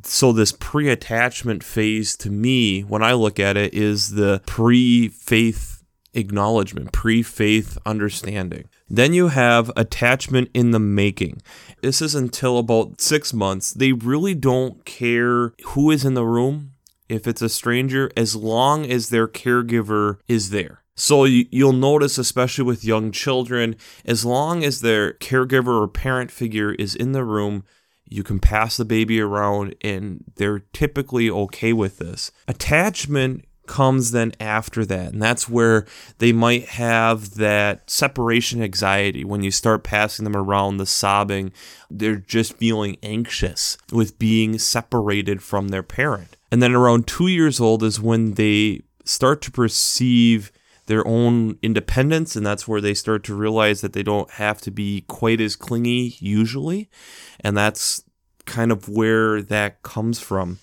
So, 0.02 0.32
this 0.32 0.52
pre 0.52 0.88
attachment 0.90 1.64
phase 1.64 2.16
to 2.18 2.30
me, 2.30 2.82
when 2.82 3.02
I 3.02 3.12
look 3.14 3.40
at 3.40 3.56
it, 3.56 3.72
is 3.72 4.10
the 4.10 4.42
pre 4.44 5.08
faith 5.08 5.82
acknowledgement, 6.14 6.92
pre 6.92 7.22
faith 7.22 7.78
understanding. 7.86 8.68
Then 8.90 9.12
you 9.12 9.28
have 9.28 9.70
attachment 9.76 10.50
in 10.54 10.70
the 10.70 10.78
making. 10.78 11.42
This 11.82 12.00
is 12.00 12.14
until 12.14 12.58
about 12.58 13.00
six 13.00 13.32
months. 13.32 13.72
They 13.72 13.92
really 13.92 14.34
don't 14.34 14.84
care 14.84 15.52
who 15.66 15.90
is 15.90 16.04
in 16.04 16.14
the 16.14 16.24
room, 16.24 16.72
if 17.08 17.26
it's 17.26 17.42
a 17.42 17.48
stranger, 17.48 18.10
as 18.16 18.34
long 18.34 18.90
as 18.90 19.08
their 19.08 19.28
caregiver 19.28 20.18
is 20.26 20.50
there. 20.50 20.82
So 20.94 21.24
you'll 21.24 21.72
notice, 21.72 22.18
especially 22.18 22.64
with 22.64 22.84
young 22.84 23.12
children, 23.12 23.76
as 24.04 24.24
long 24.24 24.64
as 24.64 24.80
their 24.80 25.12
caregiver 25.12 25.80
or 25.80 25.86
parent 25.86 26.32
figure 26.32 26.72
is 26.72 26.96
in 26.96 27.12
the 27.12 27.24
room, 27.24 27.62
you 28.04 28.24
can 28.24 28.40
pass 28.40 28.76
the 28.76 28.84
baby 28.84 29.20
around 29.20 29.76
and 29.82 30.24
they're 30.36 30.60
typically 30.72 31.30
okay 31.30 31.72
with 31.72 31.98
this. 31.98 32.32
Attachment 32.48 33.44
comes 33.68 34.10
then 34.10 34.32
after 34.40 34.84
that. 34.86 35.12
And 35.12 35.22
that's 35.22 35.48
where 35.48 35.86
they 36.18 36.32
might 36.32 36.66
have 36.70 37.34
that 37.36 37.88
separation 37.88 38.62
anxiety 38.62 39.24
when 39.24 39.42
you 39.42 39.50
start 39.50 39.84
passing 39.84 40.24
them 40.24 40.36
around, 40.36 40.78
the 40.78 40.86
sobbing. 40.86 41.52
They're 41.90 42.16
just 42.16 42.54
feeling 42.54 42.96
anxious 43.02 43.78
with 43.92 44.18
being 44.18 44.58
separated 44.58 45.42
from 45.42 45.68
their 45.68 45.82
parent. 45.82 46.36
And 46.50 46.62
then 46.62 46.74
around 46.74 47.06
two 47.06 47.28
years 47.28 47.60
old 47.60 47.82
is 47.82 48.00
when 48.00 48.34
they 48.34 48.80
start 49.04 49.42
to 49.42 49.50
perceive 49.50 50.50
their 50.86 51.06
own 51.06 51.58
independence, 51.62 52.34
and 52.34 52.44
that's 52.46 52.66
where 52.66 52.80
they 52.80 52.94
start 52.94 53.22
to 53.24 53.34
realize 53.34 53.82
that 53.82 53.92
they 53.92 54.02
don't 54.02 54.30
have 54.32 54.60
to 54.62 54.70
be 54.70 55.02
quite 55.02 55.40
as 55.40 55.54
clingy 55.54 56.16
usually. 56.18 56.88
And 57.40 57.56
that's 57.56 58.02
kind 58.48 58.72
of 58.72 58.88
where 58.88 59.40
that 59.42 59.82
comes 59.82 60.18
from. 60.18 60.58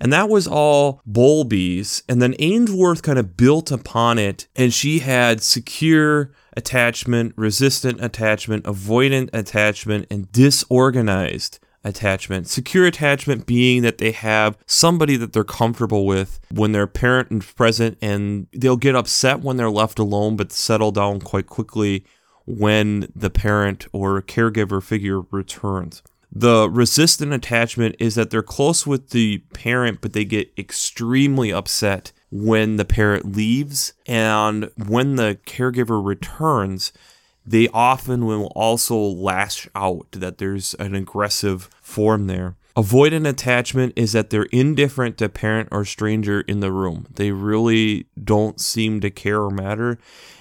And 0.00 0.12
that 0.12 0.28
was 0.28 0.46
all 0.46 1.02
Bowlby's. 1.06 2.02
And 2.08 2.22
then 2.22 2.34
Ainsworth 2.38 3.02
kind 3.02 3.18
of 3.18 3.36
built 3.36 3.70
upon 3.70 4.18
it, 4.18 4.48
and 4.56 4.72
she 4.72 5.00
had 5.00 5.42
secure 5.42 6.32
attachment, 6.56 7.34
resistant 7.36 8.02
attachment, 8.02 8.64
avoidant 8.64 9.30
attachment, 9.32 10.06
and 10.10 10.30
disorganized 10.32 11.58
attachment. 11.84 12.48
Secure 12.48 12.86
attachment 12.86 13.46
being 13.46 13.82
that 13.82 13.98
they 13.98 14.10
have 14.10 14.56
somebody 14.66 15.16
that 15.16 15.32
they're 15.32 15.44
comfortable 15.44 16.06
with 16.06 16.40
when 16.50 16.72
their 16.72 16.86
parent 16.86 17.30
is 17.30 17.52
present 17.52 17.98
and 18.00 18.46
they'll 18.52 18.76
get 18.76 18.96
upset 18.96 19.40
when 19.40 19.58
they're 19.58 19.70
left 19.70 19.98
alone 19.98 20.36
but 20.36 20.50
settle 20.50 20.90
down 20.90 21.20
quite 21.20 21.46
quickly 21.46 22.04
when 22.46 23.08
the 23.14 23.30
parent 23.30 23.86
or 23.92 24.20
caregiver 24.22 24.82
figure 24.82 25.20
returns. 25.30 26.02
The 26.34 26.68
resistant 26.68 27.32
attachment 27.32 27.94
is 28.00 28.16
that 28.16 28.30
they're 28.30 28.42
close 28.42 28.86
with 28.86 29.10
the 29.10 29.38
parent, 29.52 30.00
but 30.00 30.14
they 30.14 30.24
get 30.24 30.52
extremely 30.58 31.52
upset 31.52 32.10
when 32.30 32.76
the 32.76 32.84
parent 32.84 33.36
leaves. 33.36 33.92
And 34.06 34.70
when 34.76 35.14
the 35.14 35.38
caregiver 35.46 36.04
returns, 36.04 36.92
they 37.46 37.68
often 37.68 38.26
will 38.26 38.46
also 38.56 38.96
lash 38.96 39.68
out, 39.76 40.10
that 40.12 40.38
there's 40.38 40.74
an 40.74 40.96
aggressive 40.96 41.70
form 41.80 42.26
there. 42.26 42.56
Avoidant 42.76 43.28
attachment 43.28 43.92
is 43.94 44.10
that 44.12 44.30
they're 44.30 44.48
indifferent 44.50 45.16
to 45.18 45.28
parent 45.28 45.68
or 45.70 45.84
stranger 45.84 46.40
in 46.40 46.58
the 46.58 46.72
room. 46.72 47.06
They 47.14 47.30
really 47.30 48.06
don't 48.22 48.60
seem 48.60 49.00
to 49.02 49.10
care 49.10 49.40
or 49.40 49.50
matter. 49.50 49.98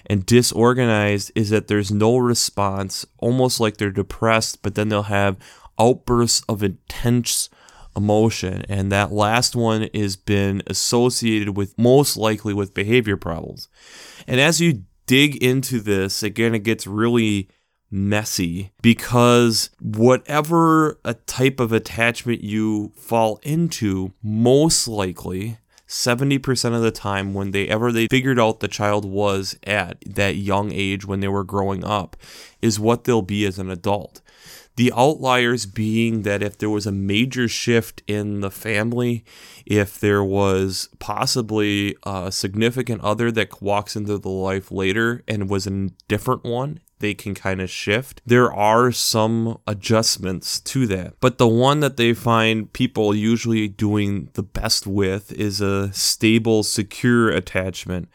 And 0.08 0.26
disorganized 0.26 1.32
is 1.36 1.52
that 1.52 1.68
there's 1.68 1.92
no 1.92 2.18
response, 2.18 3.06
almost 3.20 3.60
like 3.60 3.78
they're 3.78 3.92
depressed, 3.92 4.64
but 4.64 4.74
then 4.74 4.90
they'll 4.90 5.04
have 5.04 5.38
outbursts 5.80 6.44
of 6.48 6.64
intense 6.64 7.50
emotion. 7.96 8.64
And 8.70 8.92
that 8.92 9.12
last 9.12 9.56
one 9.56 9.90
has 9.94 10.16
been 10.16 10.62
associated 10.68 11.56
with 11.56 11.78
most 11.78 12.18
likely 12.18 12.54
with 12.54 12.74
behavior 12.74 13.18
problems. 13.18 13.68
And 14.28 14.40
as 14.40 14.62
you 14.62 14.84
dig 15.06 15.42
into 15.44 15.80
this, 15.80 16.24
again, 16.24 16.56
it 16.56 16.64
gets 16.64 16.88
really 16.88 17.50
messy 17.92 18.72
because 18.82 19.70
whatever 19.80 21.00
a 21.06 21.14
type 21.14 21.60
of 21.60 21.72
attachment 21.72 22.44
you 22.44 22.92
fall 22.96 23.40
into, 23.44 24.14
most 24.24 24.88
likely 24.88 25.60
70% 25.88 26.74
of 26.74 26.82
the 26.82 26.90
time 26.90 27.36
when 27.36 27.52
they 27.52 27.68
ever 27.68 27.92
they 27.92 28.08
figured 28.08 28.40
out 28.40 28.62
the 28.62 28.68
child 28.68 29.06
was 29.06 29.56
at 29.64 30.04
that 30.08 30.38
young 30.38 30.72
age 30.72 31.06
when 31.06 31.20
they 31.20 31.28
were 31.28 31.44
growing 31.44 31.84
up 31.84 32.18
is 32.64 32.80
what 32.80 33.04
they'll 33.04 33.22
be 33.22 33.46
as 33.46 33.60
an 33.60 33.70
adult. 33.70 34.20
The 34.76 34.92
outliers 34.96 35.66
being 35.66 36.24
that 36.24 36.42
if 36.42 36.58
there 36.58 36.70
was 36.70 36.88
a 36.88 36.92
major 36.92 37.48
shift 37.48 38.02
in 38.08 38.42
the 38.42 38.50
family, 38.50 39.24
if 39.66 40.00
there 40.00 40.24
was 40.24 40.90
possibly 41.00 41.96
a 42.04 42.32
significant 42.32 43.02
other 43.02 43.32
that 43.32 43.62
walks 43.62 43.96
into 43.96 44.18
the 44.18 44.30
life 44.30 44.72
later 44.72 45.24
and 45.28 45.50
was 45.50 45.68
a 45.68 45.90
different 46.08 46.44
one, 46.44 46.80
they 47.00 47.14
can 47.14 47.36
kind 47.36 47.62
of 47.62 47.70
shift. 47.70 48.22
There 48.26 48.52
are 48.52 48.92
some 48.92 49.60
adjustments 49.68 50.60
to 50.62 50.88
that. 50.88 51.16
But 51.20 51.38
the 51.38 51.48
one 51.48 51.82
that 51.82 51.98
they 51.98 52.14
find 52.14 52.72
people 52.72 53.14
usually 53.14 53.68
doing 53.68 54.30
the 54.34 54.44
best 54.44 54.88
with 54.88 55.32
is 55.34 55.60
a 55.60 55.92
stable, 55.94 56.64
secure 56.64 57.30
attachment 57.30 58.08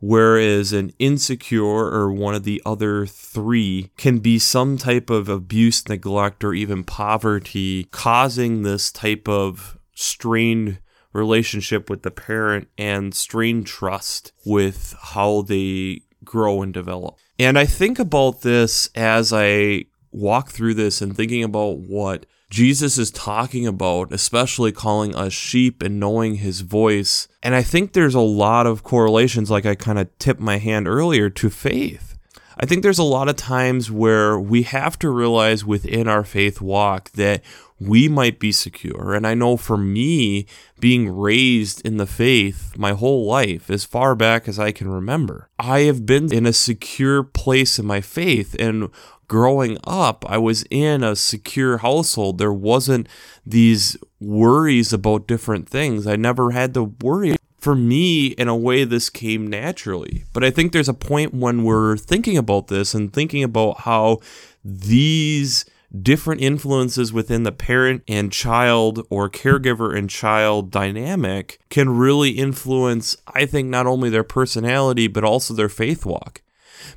whereas 0.00 0.72
an 0.72 0.92
insecure 0.98 1.64
or 1.64 2.12
one 2.12 2.34
of 2.34 2.44
the 2.44 2.62
other 2.66 3.06
three 3.06 3.90
can 3.96 4.18
be 4.18 4.38
some 4.38 4.76
type 4.76 5.10
of 5.10 5.28
abuse, 5.28 5.88
neglect, 5.88 6.44
or 6.44 6.54
even 6.54 6.84
poverty, 6.84 7.84
causing 7.90 8.62
this 8.62 8.92
type 8.92 9.28
of 9.28 9.78
strained 9.94 10.78
relationship 11.12 11.88
with 11.88 12.02
the 12.02 12.10
parent 12.10 12.68
and 12.76 13.14
strained 13.14 13.66
trust 13.66 14.32
with 14.44 14.94
how 15.00 15.42
they 15.42 16.02
grow 16.24 16.62
and 16.62 16.74
develop. 16.74 17.16
And 17.38 17.58
I 17.58 17.66
think 17.66 17.98
about 17.98 18.42
this 18.42 18.88
as 18.94 19.32
I 19.32 19.84
walk 20.10 20.50
through 20.50 20.74
this 20.74 21.02
and 21.02 21.16
thinking 21.16 21.42
about 21.42 21.78
what 21.78 22.26
Jesus 22.54 22.98
is 22.98 23.10
talking 23.10 23.66
about, 23.66 24.12
especially 24.12 24.70
calling 24.70 25.12
us 25.12 25.32
sheep 25.32 25.82
and 25.82 25.98
knowing 25.98 26.36
his 26.36 26.60
voice. 26.60 27.26
And 27.42 27.52
I 27.52 27.64
think 27.64 27.92
there's 27.94 28.14
a 28.14 28.20
lot 28.20 28.64
of 28.64 28.84
correlations, 28.84 29.50
like 29.50 29.66
I 29.66 29.74
kind 29.74 29.98
of 29.98 30.16
tipped 30.20 30.38
my 30.38 30.58
hand 30.58 30.86
earlier, 30.86 31.28
to 31.30 31.50
faith. 31.50 32.16
I 32.56 32.64
think 32.64 32.84
there's 32.84 33.00
a 33.00 33.02
lot 33.02 33.28
of 33.28 33.34
times 33.34 33.90
where 33.90 34.38
we 34.38 34.62
have 34.62 34.96
to 35.00 35.10
realize 35.10 35.64
within 35.64 36.06
our 36.06 36.22
faith 36.22 36.60
walk 36.60 37.10
that 37.14 37.42
we 37.80 38.08
might 38.08 38.38
be 38.38 38.52
secure. 38.52 39.14
And 39.14 39.26
I 39.26 39.34
know 39.34 39.56
for 39.56 39.76
me, 39.76 40.46
being 40.78 41.08
raised 41.08 41.84
in 41.86 41.96
the 41.96 42.06
faith 42.06 42.76
my 42.76 42.92
whole 42.92 43.26
life, 43.26 43.70
as 43.70 43.84
far 43.84 44.14
back 44.14 44.46
as 44.48 44.58
I 44.58 44.72
can 44.72 44.88
remember, 44.88 45.48
I 45.58 45.80
have 45.80 46.06
been 46.06 46.32
in 46.32 46.46
a 46.46 46.52
secure 46.52 47.22
place 47.22 47.78
in 47.78 47.86
my 47.86 48.00
faith. 48.00 48.54
And 48.58 48.90
growing 49.28 49.78
up, 49.84 50.24
I 50.28 50.38
was 50.38 50.64
in 50.70 51.02
a 51.02 51.16
secure 51.16 51.78
household. 51.78 52.38
There 52.38 52.52
wasn't 52.52 53.08
these 53.44 53.96
worries 54.20 54.92
about 54.92 55.26
different 55.26 55.68
things. 55.68 56.06
I 56.06 56.16
never 56.16 56.52
had 56.52 56.74
to 56.74 56.94
worry. 57.00 57.36
For 57.58 57.74
me, 57.74 58.26
in 58.26 58.46
a 58.46 58.56
way, 58.56 58.84
this 58.84 59.08
came 59.08 59.46
naturally. 59.46 60.24
But 60.34 60.44
I 60.44 60.50
think 60.50 60.72
there's 60.72 60.88
a 60.88 60.94
point 60.94 61.32
when 61.32 61.64
we're 61.64 61.96
thinking 61.96 62.36
about 62.36 62.68
this 62.68 62.92
and 62.92 63.10
thinking 63.10 63.42
about 63.42 63.80
how 63.80 64.20
these 64.62 65.64
different 66.02 66.40
influences 66.40 67.12
within 67.12 67.44
the 67.44 67.52
parent 67.52 68.02
and 68.08 68.32
child 68.32 69.06
or 69.10 69.30
caregiver 69.30 69.96
and 69.96 70.10
child 70.10 70.70
dynamic 70.70 71.60
can 71.70 71.96
really 71.96 72.30
influence, 72.30 73.16
I 73.28 73.46
think, 73.46 73.68
not 73.68 73.86
only 73.86 74.10
their 74.10 74.24
personality, 74.24 75.06
but 75.06 75.24
also 75.24 75.54
their 75.54 75.68
faith 75.68 76.04
walk. 76.04 76.42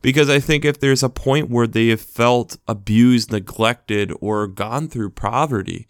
Because 0.01 0.29
I 0.29 0.39
think 0.39 0.65
if 0.65 0.79
there's 0.79 1.03
a 1.03 1.09
point 1.09 1.49
where 1.49 1.67
they 1.67 1.87
have 1.87 2.01
felt 2.01 2.57
abused, 2.67 3.31
neglected, 3.31 4.11
or 4.19 4.47
gone 4.47 4.87
through 4.87 5.11
poverty, 5.11 5.87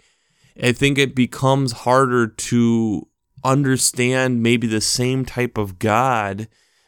I 0.61 0.71
think 0.71 0.97
it 0.97 1.15
becomes 1.15 1.71
harder 1.71 2.27
to 2.27 3.07
understand 3.43 4.43
maybe 4.43 4.67
the 4.67 4.81
same 4.81 5.23
type 5.23 5.57
of 5.57 5.79
God 5.79 6.47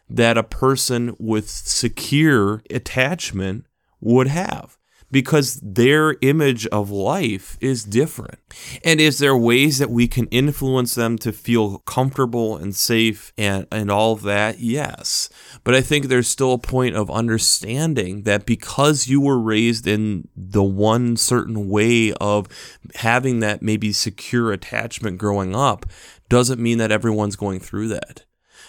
that 0.09 0.37
a 0.37 0.43
person 0.43 1.15
with 1.19 1.49
secure 1.49 2.61
attachment 2.69 3.65
would 4.01 4.27
have 4.27 4.78
because 5.11 5.59
their 5.63 6.17
image 6.21 6.67
of 6.67 6.89
life 6.89 7.57
is 7.59 7.83
different. 7.83 8.39
And 8.83 9.01
is 9.01 9.19
there 9.19 9.35
ways 9.35 9.79
that 9.79 9.89
we 9.89 10.07
can 10.07 10.27
influence 10.27 10.95
them 10.95 11.17
to 11.19 11.31
feel 11.31 11.79
comfortable 11.79 12.57
and 12.57 12.75
safe 12.75 13.33
and, 13.37 13.65
and 13.71 13.89
all 13.89 14.13
of 14.13 14.21
that? 14.23 14.59
Yes. 14.59 15.29
But 15.63 15.75
I 15.75 15.81
think 15.81 16.05
there's 16.05 16.27
still 16.27 16.53
a 16.53 16.59
point 16.59 16.95
of 16.95 17.09
understanding 17.09 18.23
that 18.23 18.45
because 18.45 19.07
you 19.07 19.21
were 19.21 19.39
raised 19.39 19.87
in 19.87 20.27
the 20.35 20.63
one 20.63 21.17
certain 21.17 21.69
way 21.69 22.13
of 22.13 22.47
having 22.95 23.39
that 23.39 23.61
maybe 23.61 23.91
secure 23.91 24.51
attachment 24.51 25.17
growing 25.17 25.55
up, 25.55 25.85
doesn't 26.29 26.59
mean 26.59 26.77
that 26.77 26.91
everyone's 26.91 27.35
going 27.35 27.59
through 27.59 27.87
that. 27.87 28.25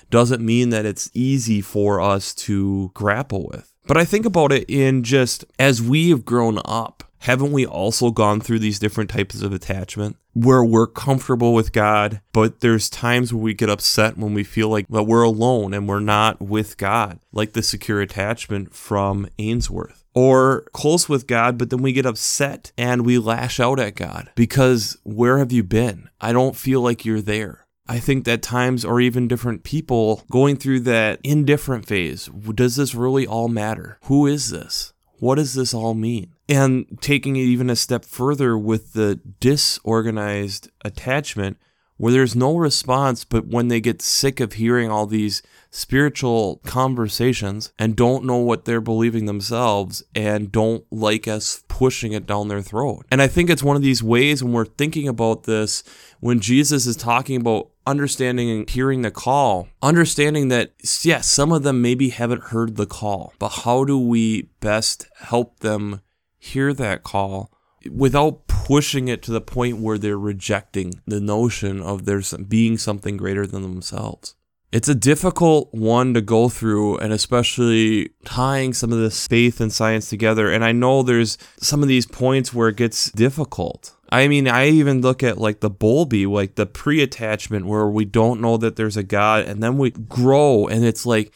Doesn't 0.08 0.44
mean 0.44 0.70
that 0.70 0.86
it's 0.86 1.10
easy 1.14 1.60
for 1.60 2.00
us 2.00 2.34
to 2.34 2.90
grapple 2.94 3.46
with. 3.46 3.69
But 3.86 3.96
I 3.96 4.04
think 4.04 4.24
about 4.26 4.52
it 4.52 4.68
in 4.68 5.02
just 5.02 5.44
as 5.58 5.82
we 5.82 6.10
have 6.10 6.24
grown 6.24 6.58
up, 6.64 7.10
Haven't 7.20 7.52
we 7.52 7.66
also 7.66 8.10
gone 8.10 8.40
through 8.40 8.60
these 8.60 8.78
different 8.78 9.10
types 9.10 9.42
of 9.42 9.52
attachment 9.52 10.16
where 10.32 10.64
we're 10.64 10.86
comfortable 10.86 11.52
with 11.52 11.70
God, 11.70 12.22
but 12.32 12.60
there's 12.60 12.88
times 12.88 13.32
where 13.32 13.42
we 13.42 13.52
get 13.52 13.68
upset 13.68 14.16
when 14.16 14.32
we 14.32 14.42
feel 14.42 14.70
like 14.70 14.86
well, 14.88 15.04
we're 15.04 15.22
alone 15.22 15.74
and 15.74 15.86
we're 15.86 16.00
not 16.00 16.40
with 16.40 16.78
God, 16.78 17.20
like 17.30 17.52
the 17.52 17.62
secure 17.62 18.00
attachment 18.00 18.74
from 18.74 19.28
Ainsworth? 19.38 20.02
Or 20.14 20.64
close 20.72 21.10
with 21.10 21.26
God, 21.26 21.58
but 21.58 21.68
then 21.68 21.82
we 21.82 21.92
get 21.92 22.06
upset 22.06 22.72
and 22.78 23.04
we 23.04 23.18
lash 23.18 23.60
out 23.60 23.78
at 23.78 23.96
God 23.96 24.30
because 24.34 24.96
where 25.04 25.38
have 25.38 25.52
you 25.52 25.62
been? 25.62 26.08
I 26.22 26.32
don't 26.32 26.56
feel 26.56 26.80
like 26.80 27.04
you're 27.04 27.20
there. 27.20 27.66
I 27.88 27.98
think 27.98 28.24
that 28.24 28.42
times 28.42 28.84
or 28.84 29.00
even 29.00 29.28
different 29.28 29.64
people 29.64 30.22
going 30.30 30.56
through 30.56 30.80
that 30.80 31.18
indifferent 31.24 31.86
phase. 31.86 32.26
Does 32.54 32.76
this 32.76 32.94
really 32.94 33.26
all 33.26 33.48
matter? 33.48 33.98
Who 34.04 34.26
is 34.26 34.50
this? 34.50 34.92
What 35.18 35.34
does 35.34 35.54
this 35.54 35.74
all 35.74 35.94
mean? 35.94 36.32
And 36.48 36.98
taking 37.00 37.36
it 37.36 37.40
even 37.40 37.68
a 37.68 37.76
step 37.76 38.04
further 38.04 38.56
with 38.56 38.94
the 38.94 39.20
disorganized 39.40 40.70
attachment, 40.84 41.58
where 41.96 42.12
there's 42.12 42.34
no 42.34 42.56
response, 42.56 43.24
but 43.24 43.46
when 43.46 43.68
they 43.68 43.80
get 43.80 44.00
sick 44.00 44.40
of 44.40 44.54
hearing 44.54 44.90
all 44.90 45.06
these 45.06 45.42
spiritual 45.70 46.62
conversations 46.64 47.72
and 47.78 47.94
don't 47.94 48.24
know 48.24 48.38
what 48.38 48.64
they're 48.64 48.80
believing 48.80 49.26
themselves 49.26 50.02
and 50.14 50.50
don't 50.50 50.84
like 50.90 51.28
us 51.28 51.62
pushing 51.80 52.12
it 52.12 52.26
down 52.26 52.48
their 52.48 52.60
throat. 52.60 53.06
And 53.10 53.22
I 53.22 53.26
think 53.26 53.48
it's 53.48 53.62
one 53.62 53.74
of 53.74 53.80
these 53.80 54.02
ways 54.02 54.44
when 54.44 54.52
we're 54.52 54.66
thinking 54.66 55.08
about 55.08 55.44
this, 55.44 55.82
when 56.20 56.38
Jesus 56.38 56.86
is 56.86 56.94
talking 56.94 57.40
about 57.40 57.70
understanding 57.86 58.50
and 58.50 58.68
hearing 58.68 59.00
the 59.00 59.10
call, 59.10 59.66
understanding 59.80 60.48
that, 60.48 60.74
yes, 61.00 61.26
some 61.26 61.52
of 61.52 61.62
them 61.62 61.80
maybe 61.80 62.10
haven't 62.10 62.42
heard 62.52 62.76
the 62.76 62.84
call, 62.84 63.32
but 63.38 63.48
how 63.64 63.84
do 63.84 63.98
we 63.98 64.50
best 64.60 65.08
help 65.20 65.60
them 65.60 66.02
hear 66.38 66.74
that 66.74 67.02
call 67.02 67.50
without 67.90 68.46
pushing 68.46 69.08
it 69.08 69.22
to 69.22 69.30
the 69.30 69.40
point 69.40 69.78
where 69.78 69.96
they're 69.96 70.18
rejecting 70.18 71.00
the 71.06 71.18
notion 71.18 71.80
of 71.80 72.04
there 72.04 72.20
being 72.46 72.76
something 72.76 73.16
greater 73.16 73.46
than 73.46 73.62
themselves. 73.62 74.34
It's 74.72 74.88
a 74.88 74.94
difficult 74.94 75.74
one 75.74 76.14
to 76.14 76.20
go 76.20 76.48
through, 76.48 76.98
and 76.98 77.12
especially 77.12 78.10
tying 78.24 78.72
some 78.72 78.92
of 78.92 78.98
this 78.98 79.26
faith 79.26 79.60
and 79.60 79.72
science 79.72 80.08
together. 80.08 80.48
And 80.48 80.64
I 80.64 80.70
know 80.70 81.02
there's 81.02 81.38
some 81.56 81.82
of 81.82 81.88
these 81.88 82.06
points 82.06 82.54
where 82.54 82.68
it 82.68 82.76
gets 82.76 83.10
difficult. 83.10 83.96
I 84.12 84.28
mean, 84.28 84.46
I 84.46 84.68
even 84.68 85.00
look 85.00 85.24
at 85.24 85.38
like 85.38 85.58
the 85.58 85.70
Bowlby, 85.70 86.26
like 86.26 86.54
the 86.54 86.66
pre 86.66 87.02
attachment 87.02 87.66
where 87.66 87.88
we 87.88 88.04
don't 88.04 88.40
know 88.40 88.56
that 88.58 88.76
there's 88.76 88.96
a 88.96 89.02
God, 89.02 89.44
and 89.44 89.60
then 89.60 89.76
we 89.76 89.90
grow, 89.90 90.68
and 90.68 90.84
it's 90.84 91.04
like 91.04 91.32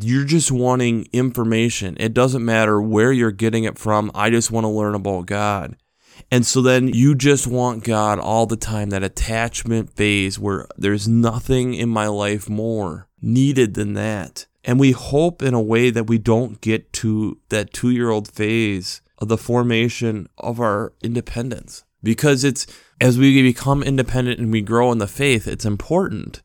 you're 0.00 0.24
just 0.24 0.50
wanting 0.50 1.08
information. 1.12 1.94
It 2.00 2.14
doesn't 2.14 2.44
matter 2.44 2.80
where 2.80 3.12
you're 3.12 3.30
getting 3.30 3.64
it 3.64 3.78
from. 3.78 4.10
I 4.14 4.30
just 4.30 4.50
want 4.50 4.64
to 4.64 4.68
learn 4.68 4.94
about 4.94 5.26
God. 5.26 5.76
And 6.30 6.44
so 6.44 6.60
then 6.60 6.88
you 6.88 7.14
just 7.14 7.46
want 7.46 7.84
God 7.84 8.18
all 8.18 8.46
the 8.46 8.56
time, 8.56 8.90
that 8.90 9.02
attachment 9.02 9.94
phase 9.94 10.38
where 10.38 10.66
there's 10.76 11.08
nothing 11.08 11.74
in 11.74 11.88
my 11.88 12.06
life 12.08 12.48
more 12.48 13.08
needed 13.20 13.74
than 13.74 13.94
that. 13.94 14.46
And 14.64 14.78
we 14.78 14.92
hope 14.92 15.42
in 15.42 15.54
a 15.54 15.62
way 15.62 15.90
that 15.90 16.06
we 16.06 16.18
don't 16.18 16.60
get 16.60 16.92
to 16.94 17.38
that 17.48 17.72
two 17.72 17.90
year 17.90 18.10
old 18.10 18.30
phase 18.30 19.00
of 19.18 19.28
the 19.28 19.38
formation 19.38 20.28
of 20.38 20.60
our 20.60 20.92
independence. 21.02 21.84
Because 22.02 22.44
it's 22.44 22.66
as 23.00 23.18
we 23.18 23.42
become 23.42 23.82
independent 23.82 24.38
and 24.38 24.52
we 24.52 24.60
grow 24.60 24.92
in 24.92 24.98
the 24.98 25.06
faith, 25.06 25.48
it's 25.48 25.64
important. 25.64 26.42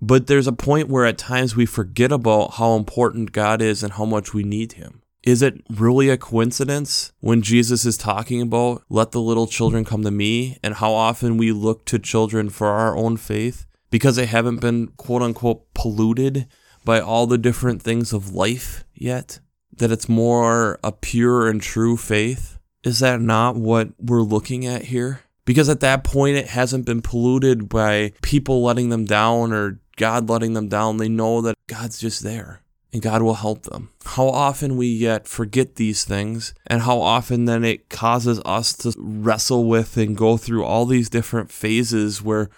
But 0.00 0.26
there's 0.26 0.46
a 0.46 0.52
point 0.52 0.88
where 0.88 1.06
at 1.06 1.18
times 1.18 1.56
we 1.56 1.66
forget 1.66 2.12
about 2.12 2.54
how 2.54 2.76
important 2.76 3.32
God 3.32 3.62
is 3.62 3.82
and 3.82 3.94
how 3.94 4.04
much 4.04 4.34
we 4.34 4.44
need 4.44 4.72
Him. 4.72 5.02
Is 5.26 5.42
it 5.42 5.60
really 5.68 6.08
a 6.08 6.16
coincidence 6.16 7.12
when 7.18 7.42
Jesus 7.42 7.84
is 7.84 7.98
talking 7.98 8.40
about, 8.40 8.84
let 8.88 9.10
the 9.10 9.20
little 9.20 9.48
children 9.48 9.84
come 9.84 10.04
to 10.04 10.12
me, 10.12 10.56
and 10.62 10.74
how 10.74 10.92
often 10.92 11.36
we 11.36 11.50
look 11.50 11.84
to 11.86 11.98
children 11.98 12.48
for 12.48 12.68
our 12.68 12.96
own 12.96 13.16
faith 13.16 13.66
because 13.90 14.14
they 14.14 14.26
haven't 14.26 14.60
been 14.60 14.86
quote 14.96 15.22
unquote 15.22 15.74
polluted 15.74 16.46
by 16.84 17.00
all 17.00 17.26
the 17.26 17.38
different 17.38 17.82
things 17.82 18.12
of 18.12 18.34
life 18.34 18.84
yet? 18.94 19.40
That 19.76 19.90
it's 19.90 20.08
more 20.08 20.78
a 20.84 20.92
pure 20.92 21.48
and 21.48 21.60
true 21.60 21.96
faith? 21.96 22.60
Is 22.84 23.00
that 23.00 23.20
not 23.20 23.56
what 23.56 23.88
we're 23.98 24.22
looking 24.22 24.64
at 24.64 24.84
here? 24.84 25.22
Because 25.44 25.68
at 25.68 25.80
that 25.80 26.04
point, 26.04 26.36
it 26.36 26.46
hasn't 26.46 26.86
been 26.86 27.02
polluted 27.02 27.68
by 27.68 28.12
people 28.22 28.62
letting 28.62 28.90
them 28.90 29.04
down 29.04 29.52
or 29.52 29.80
God 29.96 30.30
letting 30.30 30.52
them 30.52 30.68
down. 30.68 30.98
They 30.98 31.08
know 31.08 31.40
that 31.40 31.56
God's 31.66 31.98
just 31.98 32.22
there 32.22 32.62
and 32.92 33.02
God 33.02 33.22
will 33.22 33.34
help 33.34 33.64
them. 33.64 33.90
How 34.04 34.28
often 34.28 34.76
we 34.76 34.86
yet 34.86 35.26
forget 35.28 35.76
these 35.76 36.04
things, 36.04 36.54
and 36.66 36.82
how 36.82 37.00
often 37.00 37.44
then 37.44 37.64
it 37.64 37.88
causes 37.88 38.40
us 38.44 38.72
to 38.78 38.94
wrestle 38.96 39.64
with 39.64 39.96
and 39.96 40.16
go 40.16 40.36
through 40.36 40.64
all 40.64 40.86
these 40.86 41.10
different 41.10 41.50
phases 41.50 42.22
where 42.22 42.48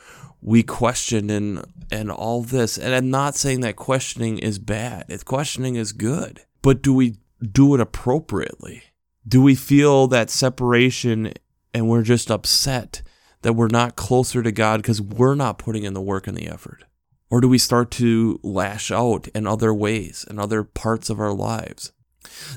we 0.41 0.63
question 0.63 1.31
and 1.31 1.65
and 1.91 2.11
all 2.11 2.43
this. 2.43 2.77
And 2.79 2.95
I'm 2.95 3.11
not 3.11 3.35
saying 3.35 3.61
that 3.61 3.77
questioning 3.77 4.39
is 4.39 4.59
bad. 4.59 5.07
If 5.09 5.25
questioning 5.25 5.77
is 5.77 5.93
good, 5.93 6.43
but 6.63 6.83
do 6.83 6.93
we 6.93 7.17
do 7.41 7.75
it 7.75 7.81
appropriately? 7.81 8.83
Do 9.27 9.43
we 9.43 9.55
feel 9.55 10.07
that 10.09 10.31
separation 10.31 11.33
and 11.73 11.89
we're 11.89 12.03
just 12.03 12.31
upset 12.31 13.03
that 13.43 13.55
we're 13.55 13.69
not 13.69 13.97
closer 13.97 14.43
to 14.43 14.53
God 14.53 14.83
because 14.83 15.01
we're 15.01 15.35
not 15.35 15.59
putting 15.59 15.85
in 15.85 15.95
the 15.95 16.01
work 16.01 16.27
and 16.27 16.37
the 16.37 16.49
effort? 16.49 16.85
Or 17.31 17.41
do 17.41 17.49
we 17.49 17.59
start 17.59 17.91
to 17.93 18.41
lash 18.43 18.91
out 18.91 19.29
in 19.29 19.47
other 19.47 19.75
ways, 19.75 20.25
in 20.29 20.39
other 20.39 20.65
parts 20.65 21.11
of 21.11 21.21
our 21.21 21.33
lives? 21.33 21.93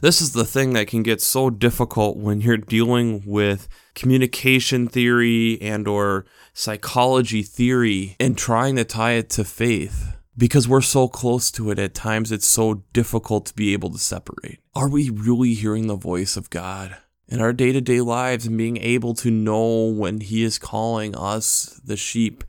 This 0.02 0.22
is 0.22 0.34
the 0.34 0.46
thing 0.46 0.74
that 0.74 0.88
can 0.88 1.04
get 1.04 1.22
so 1.22 1.50
difficult 1.50 2.18
when 2.18 2.42
you're 2.42 2.58
dealing 2.58 3.24
with 3.26 3.68
communication 3.96 4.88
theory 4.88 5.62
and 5.62 5.88
or 5.88 6.26
psychology 6.54 7.44
theory 7.44 8.16
and 8.20 8.38
trying 8.38 8.76
to 8.76 8.84
tie 8.84 9.14
it 9.14 9.30
to 9.32 9.44
faith 9.44 10.18
because 10.38 10.68
we're 10.68 10.82
so 10.82 11.08
close 11.08 11.52
to 11.52 11.72
it 11.72 11.80
at 11.80 11.94
times 11.94 12.32
it's 12.32 12.48
so 12.48 12.84
difficult 12.94 13.46
to 13.48 13.54
be 13.54 13.74
able 13.74 13.90
to 13.92 14.00
separate. 14.00 14.60
Are 14.74 14.90
we 14.90 15.10
really 15.10 15.54
hearing 15.54 15.88
the 15.88 15.96
voice 15.96 16.38
of 16.38 16.50
God 16.50 16.98
in 17.28 17.42
our 17.42 17.54
day-to-day 17.54 18.02
lives 18.02 18.46
and 18.46 18.58
being 18.58 18.78
able 18.78 19.14
to 19.16 19.32
know 19.32 19.86
when 19.86 20.22
he 20.22 20.44
is 20.44 20.58
calling 20.58 21.16
us 21.16 21.80
the 21.84 21.98
sheep 21.98 22.44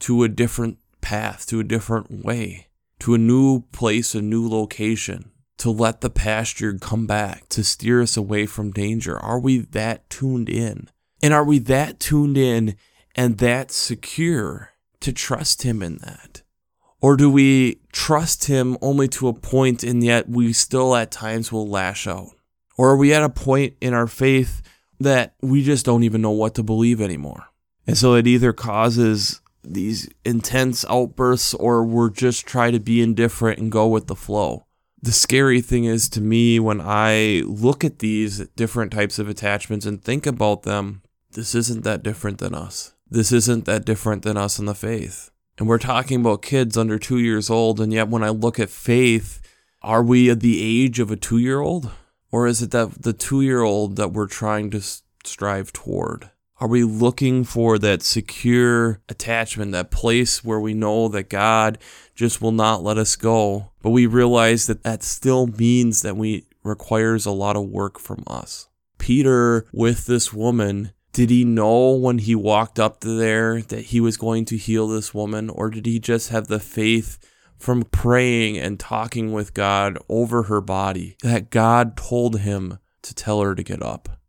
to 0.00 0.22
a 0.22 0.28
different 0.28 0.78
path, 1.02 1.44
to 1.48 1.60
a 1.60 1.64
different 1.64 2.24
way, 2.24 2.68
to 3.00 3.12
a 3.12 3.18
new 3.18 3.60
place, 3.72 4.14
a 4.14 4.22
new 4.22 4.48
location, 4.48 5.30
to 5.58 5.70
let 5.70 6.00
the 6.00 6.10
pasture 6.10 6.72
come 6.78 7.06
back, 7.06 7.48
to 7.50 7.62
steer 7.62 8.00
us 8.00 8.16
away 8.16 8.46
from 8.46 8.70
danger? 8.70 9.18
Are 9.18 9.38
we 9.38 9.58
that 9.58 10.08
tuned 10.08 10.48
in? 10.48 10.88
And 11.22 11.34
are 11.34 11.44
we 11.44 11.58
that 11.60 12.00
tuned 12.00 12.38
in 12.38 12.76
and 13.14 13.38
that 13.38 13.70
secure 13.70 14.70
to 15.00 15.12
trust 15.12 15.62
Him 15.62 15.82
in 15.82 15.98
that? 15.98 16.42
Or 17.00 17.16
do 17.16 17.30
we 17.30 17.80
trust 17.92 18.46
Him 18.46 18.78
only 18.80 19.08
to 19.08 19.28
a 19.28 19.34
point 19.34 19.82
and 19.82 20.02
yet 20.02 20.28
we 20.28 20.52
still 20.52 20.96
at 20.96 21.10
times 21.10 21.52
will 21.52 21.68
lash 21.68 22.06
out? 22.06 22.30
Or 22.76 22.90
are 22.90 22.96
we 22.96 23.12
at 23.12 23.22
a 23.22 23.28
point 23.28 23.74
in 23.80 23.94
our 23.94 24.06
faith 24.06 24.62
that 24.98 25.34
we 25.42 25.62
just 25.62 25.84
don't 25.84 26.04
even 26.04 26.22
know 26.22 26.30
what 26.30 26.54
to 26.54 26.62
believe 26.62 27.00
anymore? 27.00 27.48
And 27.86 27.98
so 27.98 28.14
it 28.14 28.26
either 28.26 28.52
causes 28.52 29.40
these 29.62 30.08
intense 30.24 30.84
outbursts 30.88 31.54
or 31.54 31.84
we're 31.84 32.10
just 32.10 32.46
try 32.46 32.70
to 32.70 32.80
be 32.80 33.00
indifferent 33.00 33.58
and 33.58 33.70
go 33.70 33.86
with 33.86 34.06
the 34.06 34.16
flow. 34.16 34.66
The 35.00 35.12
scary 35.12 35.60
thing 35.60 35.84
is 35.84 36.08
to 36.10 36.20
me 36.20 36.60
when 36.60 36.80
I 36.80 37.42
look 37.44 37.84
at 37.84 37.98
these 37.98 38.46
different 38.50 38.92
types 38.92 39.18
of 39.18 39.28
attachments 39.28 39.84
and 39.86 40.02
think 40.02 40.26
about 40.26 40.62
them, 40.62 41.02
this 41.32 41.54
isn't 41.54 41.84
that 41.84 42.02
different 42.02 42.38
than 42.38 42.54
us. 42.54 42.94
This 43.10 43.32
isn't 43.32 43.64
that 43.64 43.84
different 43.84 44.22
than 44.22 44.36
us 44.36 44.58
in 44.58 44.66
the 44.66 44.74
faith. 44.74 45.30
And 45.58 45.68
we're 45.68 45.78
talking 45.78 46.20
about 46.20 46.42
kids 46.42 46.78
under 46.78 46.98
two 46.98 47.18
years 47.18 47.50
old, 47.50 47.80
and 47.80 47.92
yet 47.92 48.08
when 48.08 48.22
I 48.22 48.30
look 48.30 48.58
at 48.58 48.70
faith, 48.70 49.40
are 49.82 50.02
we 50.02 50.30
at 50.30 50.40
the 50.40 50.62
age 50.62 50.98
of 50.98 51.10
a 51.10 51.16
two 51.16 51.38
year 51.38 51.60
old? 51.60 51.90
Or 52.30 52.46
is 52.46 52.62
it 52.62 52.70
that 52.70 53.02
the 53.02 53.12
two 53.12 53.42
year 53.42 53.62
old 53.62 53.96
that 53.96 54.12
we're 54.12 54.26
trying 54.26 54.70
to 54.70 54.80
strive 55.24 55.72
toward? 55.72 56.30
Are 56.62 56.68
we 56.68 56.84
looking 56.84 57.42
for 57.42 57.76
that 57.80 58.04
secure 58.04 59.00
attachment, 59.08 59.72
that 59.72 59.90
place 59.90 60.44
where 60.44 60.60
we 60.60 60.74
know 60.74 61.08
that 61.08 61.28
God 61.28 61.76
just 62.14 62.40
will 62.40 62.52
not 62.52 62.84
let 62.84 62.98
us 62.98 63.16
go? 63.16 63.72
But 63.82 63.90
we 63.90 64.06
realize 64.06 64.68
that 64.68 64.84
that 64.84 65.02
still 65.02 65.48
means 65.48 66.02
that 66.02 66.16
we 66.16 66.46
requires 66.62 67.26
a 67.26 67.32
lot 67.32 67.56
of 67.56 67.64
work 67.64 67.98
from 67.98 68.22
us. 68.28 68.68
Peter 68.98 69.66
with 69.72 70.06
this 70.06 70.32
woman, 70.32 70.92
did 71.12 71.30
he 71.30 71.44
know 71.44 71.94
when 71.94 72.18
he 72.18 72.36
walked 72.36 72.78
up 72.78 73.00
there 73.00 73.60
that 73.62 73.86
he 73.86 74.00
was 74.00 74.16
going 74.16 74.44
to 74.44 74.56
heal 74.56 74.86
this 74.86 75.12
woman 75.12 75.50
or 75.50 75.68
did 75.68 75.84
he 75.84 75.98
just 75.98 76.28
have 76.28 76.46
the 76.46 76.60
faith 76.60 77.18
from 77.58 77.82
praying 77.82 78.56
and 78.56 78.78
talking 78.78 79.32
with 79.32 79.52
God 79.52 79.98
over 80.08 80.44
her 80.44 80.60
body 80.60 81.16
that 81.24 81.50
God 81.50 81.96
told 81.96 82.38
him 82.38 82.78
to 83.02 83.12
tell 83.12 83.40
her 83.40 83.56
to 83.56 83.64
get 83.64 83.82
up? 83.82 84.20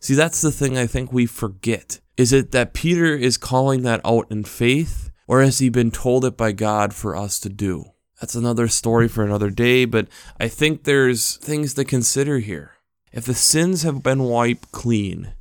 See, 0.00 0.14
that's 0.14 0.40
the 0.40 0.52
thing 0.52 0.76
I 0.76 0.86
think 0.86 1.12
we 1.12 1.26
forget. 1.26 2.00
Is 2.16 2.32
it 2.32 2.52
that 2.52 2.74
Peter 2.74 3.16
is 3.16 3.36
calling 3.36 3.82
that 3.82 4.00
out 4.04 4.30
in 4.30 4.44
faith, 4.44 5.10
or 5.26 5.42
has 5.42 5.58
he 5.58 5.68
been 5.68 5.90
told 5.90 6.24
it 6.24 6.36
by 6.36 6.52
God 6.52 6.94
for 6.94 7.16
us 7.16 7.40
to 7.40 7.48
do? 7.48 7.86
That's 8.20 8.34
another 8.34 8.68
story 8.68 9.08
for 9.08 9.24
another 9.24 9.50
day, 9.50 9.84
but 9.84 10.08
I 10.38 10.48
think 10.48 10.84
there's 10.84 11.36
things 11.36 11.74
to 11.74 11.84
consider 11.84 12.38
here. 12.38 12.72
if 13.12 13.24
the 13.24 13.34
sins 13.34 13.82
have 13.84 14.02
been 14.02 14.24
wiped 14.24 14.72
clean, 14.72 15.34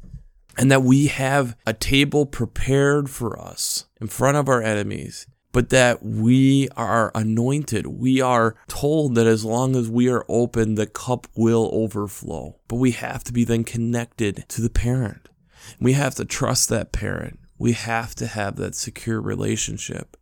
and 0.58 0.70
that 0.72 0.84
we 0.84 1.08
have 1.08 1.56
a 1.66 1.74
table 1.74 2.26
prepared 2.26 3.10
for 3.10 3.40
us 3.40 3.86
in 4.00 4.08
front 4.08 4.38
of 4.38 4.48
our 4.48 4.62
enemies, 4.62 5.26
but 5.54 5.70
that 5.70 6.04
we 6.04 6.68
are 6.76 7.12
anointed. 7.16 7.88
We 7.88 8.20
are 8.20 8.56
told 8.68 9.16
that 9.16 9.28
as 9.28 9.46
long 9.46 9.78
as 9.78 9.90
we 9.90 10.10
are 10.10 10.26
open, 10.28 10.76
the 10.76 10.88
cup 10.88 11.28
will 11.36 11.70
overflow. 11.72 12.60
But 12.68 12.78
we 12.78 12.92
have 12.92 13.24
to 13.26 13.32
be 13.32 13.46
then 13.46 13.64
connected 13.64 14.46
to 14.50 14.62
the 14.62 14.70
parent. 14.70 15.30
We 15.80 15.94
have 15.94 16.16
to 16.16 16.26
trust 16.26 16.68
that 16.70 16.92
parent. 16.92 17.40
We 17.58 17.74
have 17.74 18.16
to 18.16 18.28
have 18.28 18.58
that 18.58 18.76
secure 18.76 19.22
relationship. 19.22 20.18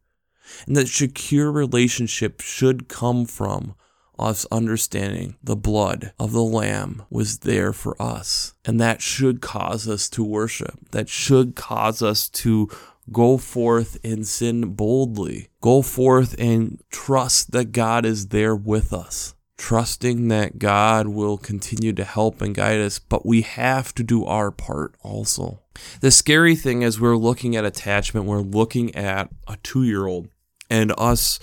And 0.68 0.76
that 0.76 0.90
secure 0.90 1.52
relationship 1.52 2.42
should 2.42 2.90
come 2.90 3.26
from 3.26 3.76
us 4.20 4.46
understanding 4.52 5.36
the 5.42 5.56
blood 5.56 6.14
of 6.20 6.34
the 6.34 6.44
Lamb 6.44 7.04
was 7.10 7.40
there 7.40 7.74
for 7.74 8.00
us. 8.00 8.54
And 8.66 8.80
that 8.80 9.02
should 9.02 9.42
cause 9.42 9.88
us 9.88 10.10
to 10.10 10.24
worship. 10.24 10.78
That 10.92 11.10
should 11.10 11.56
cause 11.56 12.02
us 12.02 12.30
to 12.30 12.70
go 13.12 13.38
forth 13.38 13.98
and 14.04 14.28
sin 14.28 14.74
boldly. 14.74 15.50
Go 15.62 15.82
forth 15.82 16.36
and 16.38 16.82
trust 16.92 17.52
that 17.52 17.72
God 17.72 18.06
is 18.06 18.28
there 18.28 18.56
with 18.56 18.94
us. 18.94 19.36
Trusting 19.58 20.28
that 20.30 20.58
God 20.58 21.08
will 21.08 21.38
continue 21.38 21.94
to 21.94 22.04
help 22.04 22.42
and 22.42 22.56
guide 22.56 22.80
us, 22.80 22.98
but 22.98 23.26
we 23.26 23.42
have 23.42 23.94
to 23.96 24.04
do 24.04 24.26
our 24.26 24.50
part 24.50 24.96
also. 25.04 25.60
The 26.02 26.12
scary 26.12 26.56
thing 26.56 26.82
is, 26.82 27.00
we're 27.00 27.16
looking 27.16 27.56
at 27.56 27.64
attachment, 27.64 28.26
we're 28.26 28.40
looking 28.40 28.94
at 28.96 29.30
a 29.48 29.58
two 29.62 29.84
year 29.84 30.08
old 30.08 30.30
and 30.70 30.94
us 30.98 31.40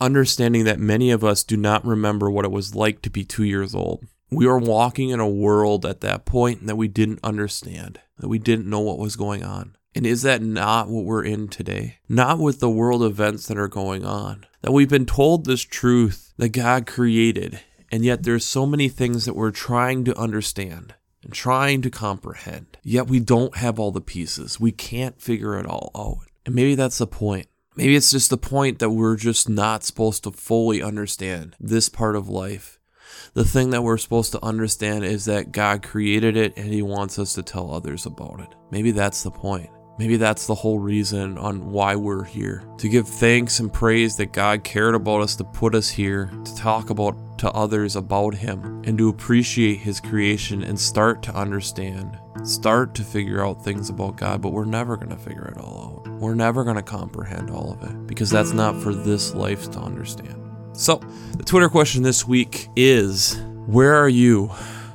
understanding 0.00 0.64
that 0.64 0.80
many 0.80 1.10
of 1.10 1.22
us 1.22 1.44
do 1.44 1.56
not 1.56 1.84
remember 1.84 2.30
what 2.30 2.44
it 2.44 2.50
was 2.50 2.74
like 2.74 3.02
to 3.02 3.10
be 3.10 3.24
two 3.24 3.44
years 3.44 3.74
old. 3.74 4.04
We 4.30 4.46
were 4.46 4.58
walking 4.58 5.10
in 5.10 5.20
a 5.20 5.28
world 5.28 5.84
at 5.84 6.00
that 6.00 6.24
point 6.24 6.66
that 6.66 6.76
we 6.76 6.88
didn't 6.88 7.20
understand, 7.22 8.00
that 8.18 8.28
we 8.28 8.38
didn't 8.38 8.70
know 8.70 8.80
what 8.80 8.98
was 8.98 9.16
going 9.16 9.44
on. 9.44 9.76
And 9.94 10.06
is 10.06 10.22
that 10.22 10.40
not 10.40 10.88
what 10.88 11.04
we're 11.04 11.24
in 11.24 11.48
today? 11.48 11.98
Not 12.08 12.38
with 12.38 12.60
the 12.60 12.70
world 12.70 13.02
events 13.02 13.48
that 13.48 13.58
are 13.58 13.68
going 13.68 14.04
on. 14.04 14.46
That 14.62 14.72
we've 14.72 14.88
been 14.88 15.06
told 15.06 15.44
this 15.44 15.62
truth 15.62 16.32
that 16.36 16.50
God 16.50 16.86
created, 16.86 17.60
and 17.90 18.04
yet 18.04 18.22
there's 18.22 18.44
so 18.44 18.66
many 18.66 18.88
things 18.88 19.24
that 19.24 19.34
we're 19.34 19.50
trying 19.50 20.04
to 20.04 20.16
understand 20.16 20.94
and 21.22 21.32
trying 21.32 21.82
to 21.82 21.90
comprehend. 21.90 22.78
Yet 22.82 23.08
we 23.08 23.20
don't 23.20 23.56
have 23.56 23.78
all 23.78 23.90
the 23.90 24.00
pieces. 24.00 24.60
We 24.60 24.72
can't 24.72 25.20
figure 25.20 25.58
it 25.58 25.66
all 25.66 25.90
out. 25.96 26.28
And 26.46 26.54
maybe 26.54 26.74
that's 26.74 26.98
the 26.98 27.06
point. 27.06 27.48
Maybe 27.76 27.96
it's 27.96 28.10
just 28.10 28.30
the 28.30 28.36
point 28.36 28.78
that 28.78 28.90
we're 28.90 29.16
just 29.16 29.48
not 29.48 29.84
supposed 29.84 30.24
to 30.24 30.30
fully 30.30 30.82
understand 30.82 31.56
this 31.58 31.88
part 31.88 32.16
of 32.16 32.28
life. 32.28 32.78
The 33.34 33.44
thing 33.44 33.70
that 33.70 33.82
we're 33.82 33.98
supposed 33.98 34.32
to 34.32 34.44
understand 34.44 35.04
is 35.04 35.24
that 35.26 35.52
God 35.52 35.82
created 35.82 36.36
it 36.36 36.56
and 36.56 36.72
He 36.72 36.82
wants 36.82 37.18
us 37.18 37.34
to 37.34 37.42
tell 37.42 37.72
others 37.72 38.06
about 38.06 38.40
it. 38.40 38.54
Maybe 38.70 38.90
that's 38.90 39.22
the 39.22 39.30
point. 39.30 39.70
Maybe 40.00 40.16
that's 40.16 40.46
the 40.46 40.54
whole 40.54 40.78
reason 40.78 41.36
on 41.36 41.72
why 41.72 41.94
we're 41.94 42.24
here. 42.24 42.64
To 42.78 42.88
give 42.88 43.06
thanks 43.06 43.60
and 43.60 43.70
praise 43.70 44.16
that 44.16 44.32
God 44.32 44.64
cared 44.64 44.94
about 44.94 45.20
us 45.20 45.36
to 45.36 45.44
put 45.44 45.74
us 45.74 45.90
here, 45.90 46.30
to 46.42 46.56
talk 46.56 46.88
about 46.88 47.38
to 47.40 47.50
others 47.50 47.96
about 47.96 48.34
Him, 48.34 48.80
and 48.86 48.96
to 48.96 49.10
appreciate 49.10 49.80
His 49.80 50.00
creation 50.00 50.62
and 50.62 50.80
start 50.80 51.22
to 51.24 51.34
understand, 51.34 52.18
start 52.44 52.94
to 52.94 53.04
figure 53.04 53.44
out 53.44 53.62
things 53.62 53.90
about 53.90 54.16
God, 54.16 54.40
but 54.40 54.54
we're 54.54 54.64
never 54.64 54.96
going 54.96 55.10
to 55.10 55.18
figure 55.18 55.52
it 55.54 55.58
all 55.58 56.02
out. 56.06 56.08
We're 56.14 56.34
never 56.34 56.64
going 56.64 56.76
to 56.76 56.82
comprehend 56.82 57.50
all 57.50 57.70
of 57.70 57.82
it 57.82 58.06
because 58.06 58.30
that's 58.30 58.54
not 58.54 58.80
for 58.80 58.94
this 58.94 59.34
life 59.34 59.70
to 59.72 59.80
understand. 59.80 60.42
So, 60.72 60.96
the 61.36 61.44
Twitter 61.44 61.68
question 61.68 62.02
this 62.02 62.26
week 62.26 62.68
is 62.74 63.38
Where 63.66 63.94
are 63.96 64.08
you 64.08 64.50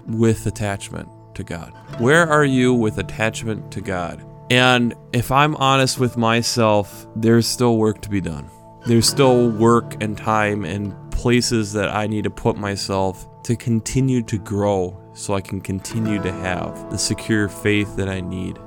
with 0.07 0.47
attachment 0.47 1.09
to 1.35 1.43
God? 1.43 1.73
Where 1.99 2.27
are 2.27 2.45
you 2.45 2.73
with 2.73 2.97
attachment 2.97 3.71
to 3.73 3.81
God? 3.81 4.25
And 4.49 4.93
if 5.11 5.31
I'm 5.31 5.55
honest 5.55 5.99
with 5.99 6.17
myself, 6.17 7.07
there's 7.15 7.47
still 7.47 7.77
work 7.77 8.01
to 8.01 8.09
be 8.09 8.21
done. 8.21 8.49
There's 8.85 9.07
still 9.07 9.49
work 9.49 10.01
and 10.01 10.15
time 10.15 10.63
and 10.63 10.93
places 11.11 11.73
that 11.73 11.89
I 11.89 12.05
need 12.05 12.25
to 12.25 12.29
put 12.29 12.55
myself 12.55 13.27
to 13.43 13.55
continue 13.55 14.21
to 14.23 14.37
grow 14.37 15.01
so 15.13 15.33
I 15.33 15.41
can 15.41 15.61
continue 15.61 16.21
to 16.21 16.31
have 16.31 16.91
the 16.91 16.97
secure 16.97 17.49
faith 17.49 17.95
that 17.95 18.07
I 18.07 18.21
need 18.21 18.59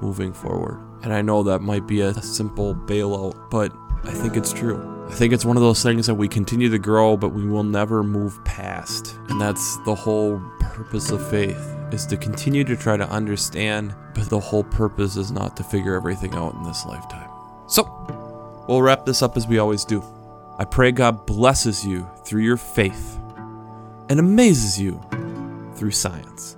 moving 0.00 0.32
forward. 0.32 0.80
And 1.02 1.12
I 1.12 1.22
know 1.22 1.42
that 1.44 1.60
might 1.60 1.86
be 1.86 2.00
a 2.00 2.14
simple 2.14 2.74
bailout, 2.74 3.50
but 3.50 3.72
I 4.04 4.12
think 4.12 4.36
it's 4.36 4.52
true. 4.52 5.06
I 5.08 5.12
think 5.12 5.32
it's 5.32 5.44
one 5.44 5.56
of 5.56 5.62
those 5.62 5.82
things 5.82 6.06
that 6.06 6.14
we 6.14 6.26
continue 6.26 6.70
to 6.70 6.78
grow, 6.78 7.16
but 7.16 7.30
we 7.30 7.46
will 7.46 7.64
never 7.64 8.02
move 8.02 8.42
past. 8.44 9.16
And 9.28 9.40
that's 9.40 9.76
the 9.84 9.94
whole 9.94 10.40
purpose 10.60 11.10
of 11.10 11.28
faith 11.30 11.76
is 11.92 12.06
to 12.06 12.16
continue 12.16 12.64
to 12.64 12.76
try 12.76 12.96
to 12.96 13.08
understand, 13.08 13.94
but 14.14 14.28
the 14.28 14.40
whole 14.40 14.64
purpose 14.64 15.16
is 15.16 15.30
not 15.30 15.56
to 15.56 15.64
figure 15.64 15.94
everything 15.94 16.34
out 16.34 16.54
in 16.54 16.62
this 16.62 16.84
lifetime. 16.86 17.28
So, 17.68 18.64
we'll 18.68 18.82
wrap 18.82 19.04
this 19.04 19.22
up 19.22 19.36
as 19.36 19.46
we 19.46 19.58
always 19.58 19.84
do. 19.84 20.02
I 20.58 20.64
pray 20.64 20.92
God 20.92 21.26
blesses 21.26 21.86
you 21.86 22.08
through 22.24 22.42
your 22.42 22.56
faith 22.56 23.18
and 24.08 24.20
amazes 24.20 24.78
you 24.78 25.00
through 25.74 25.92
science. 25.92 26.56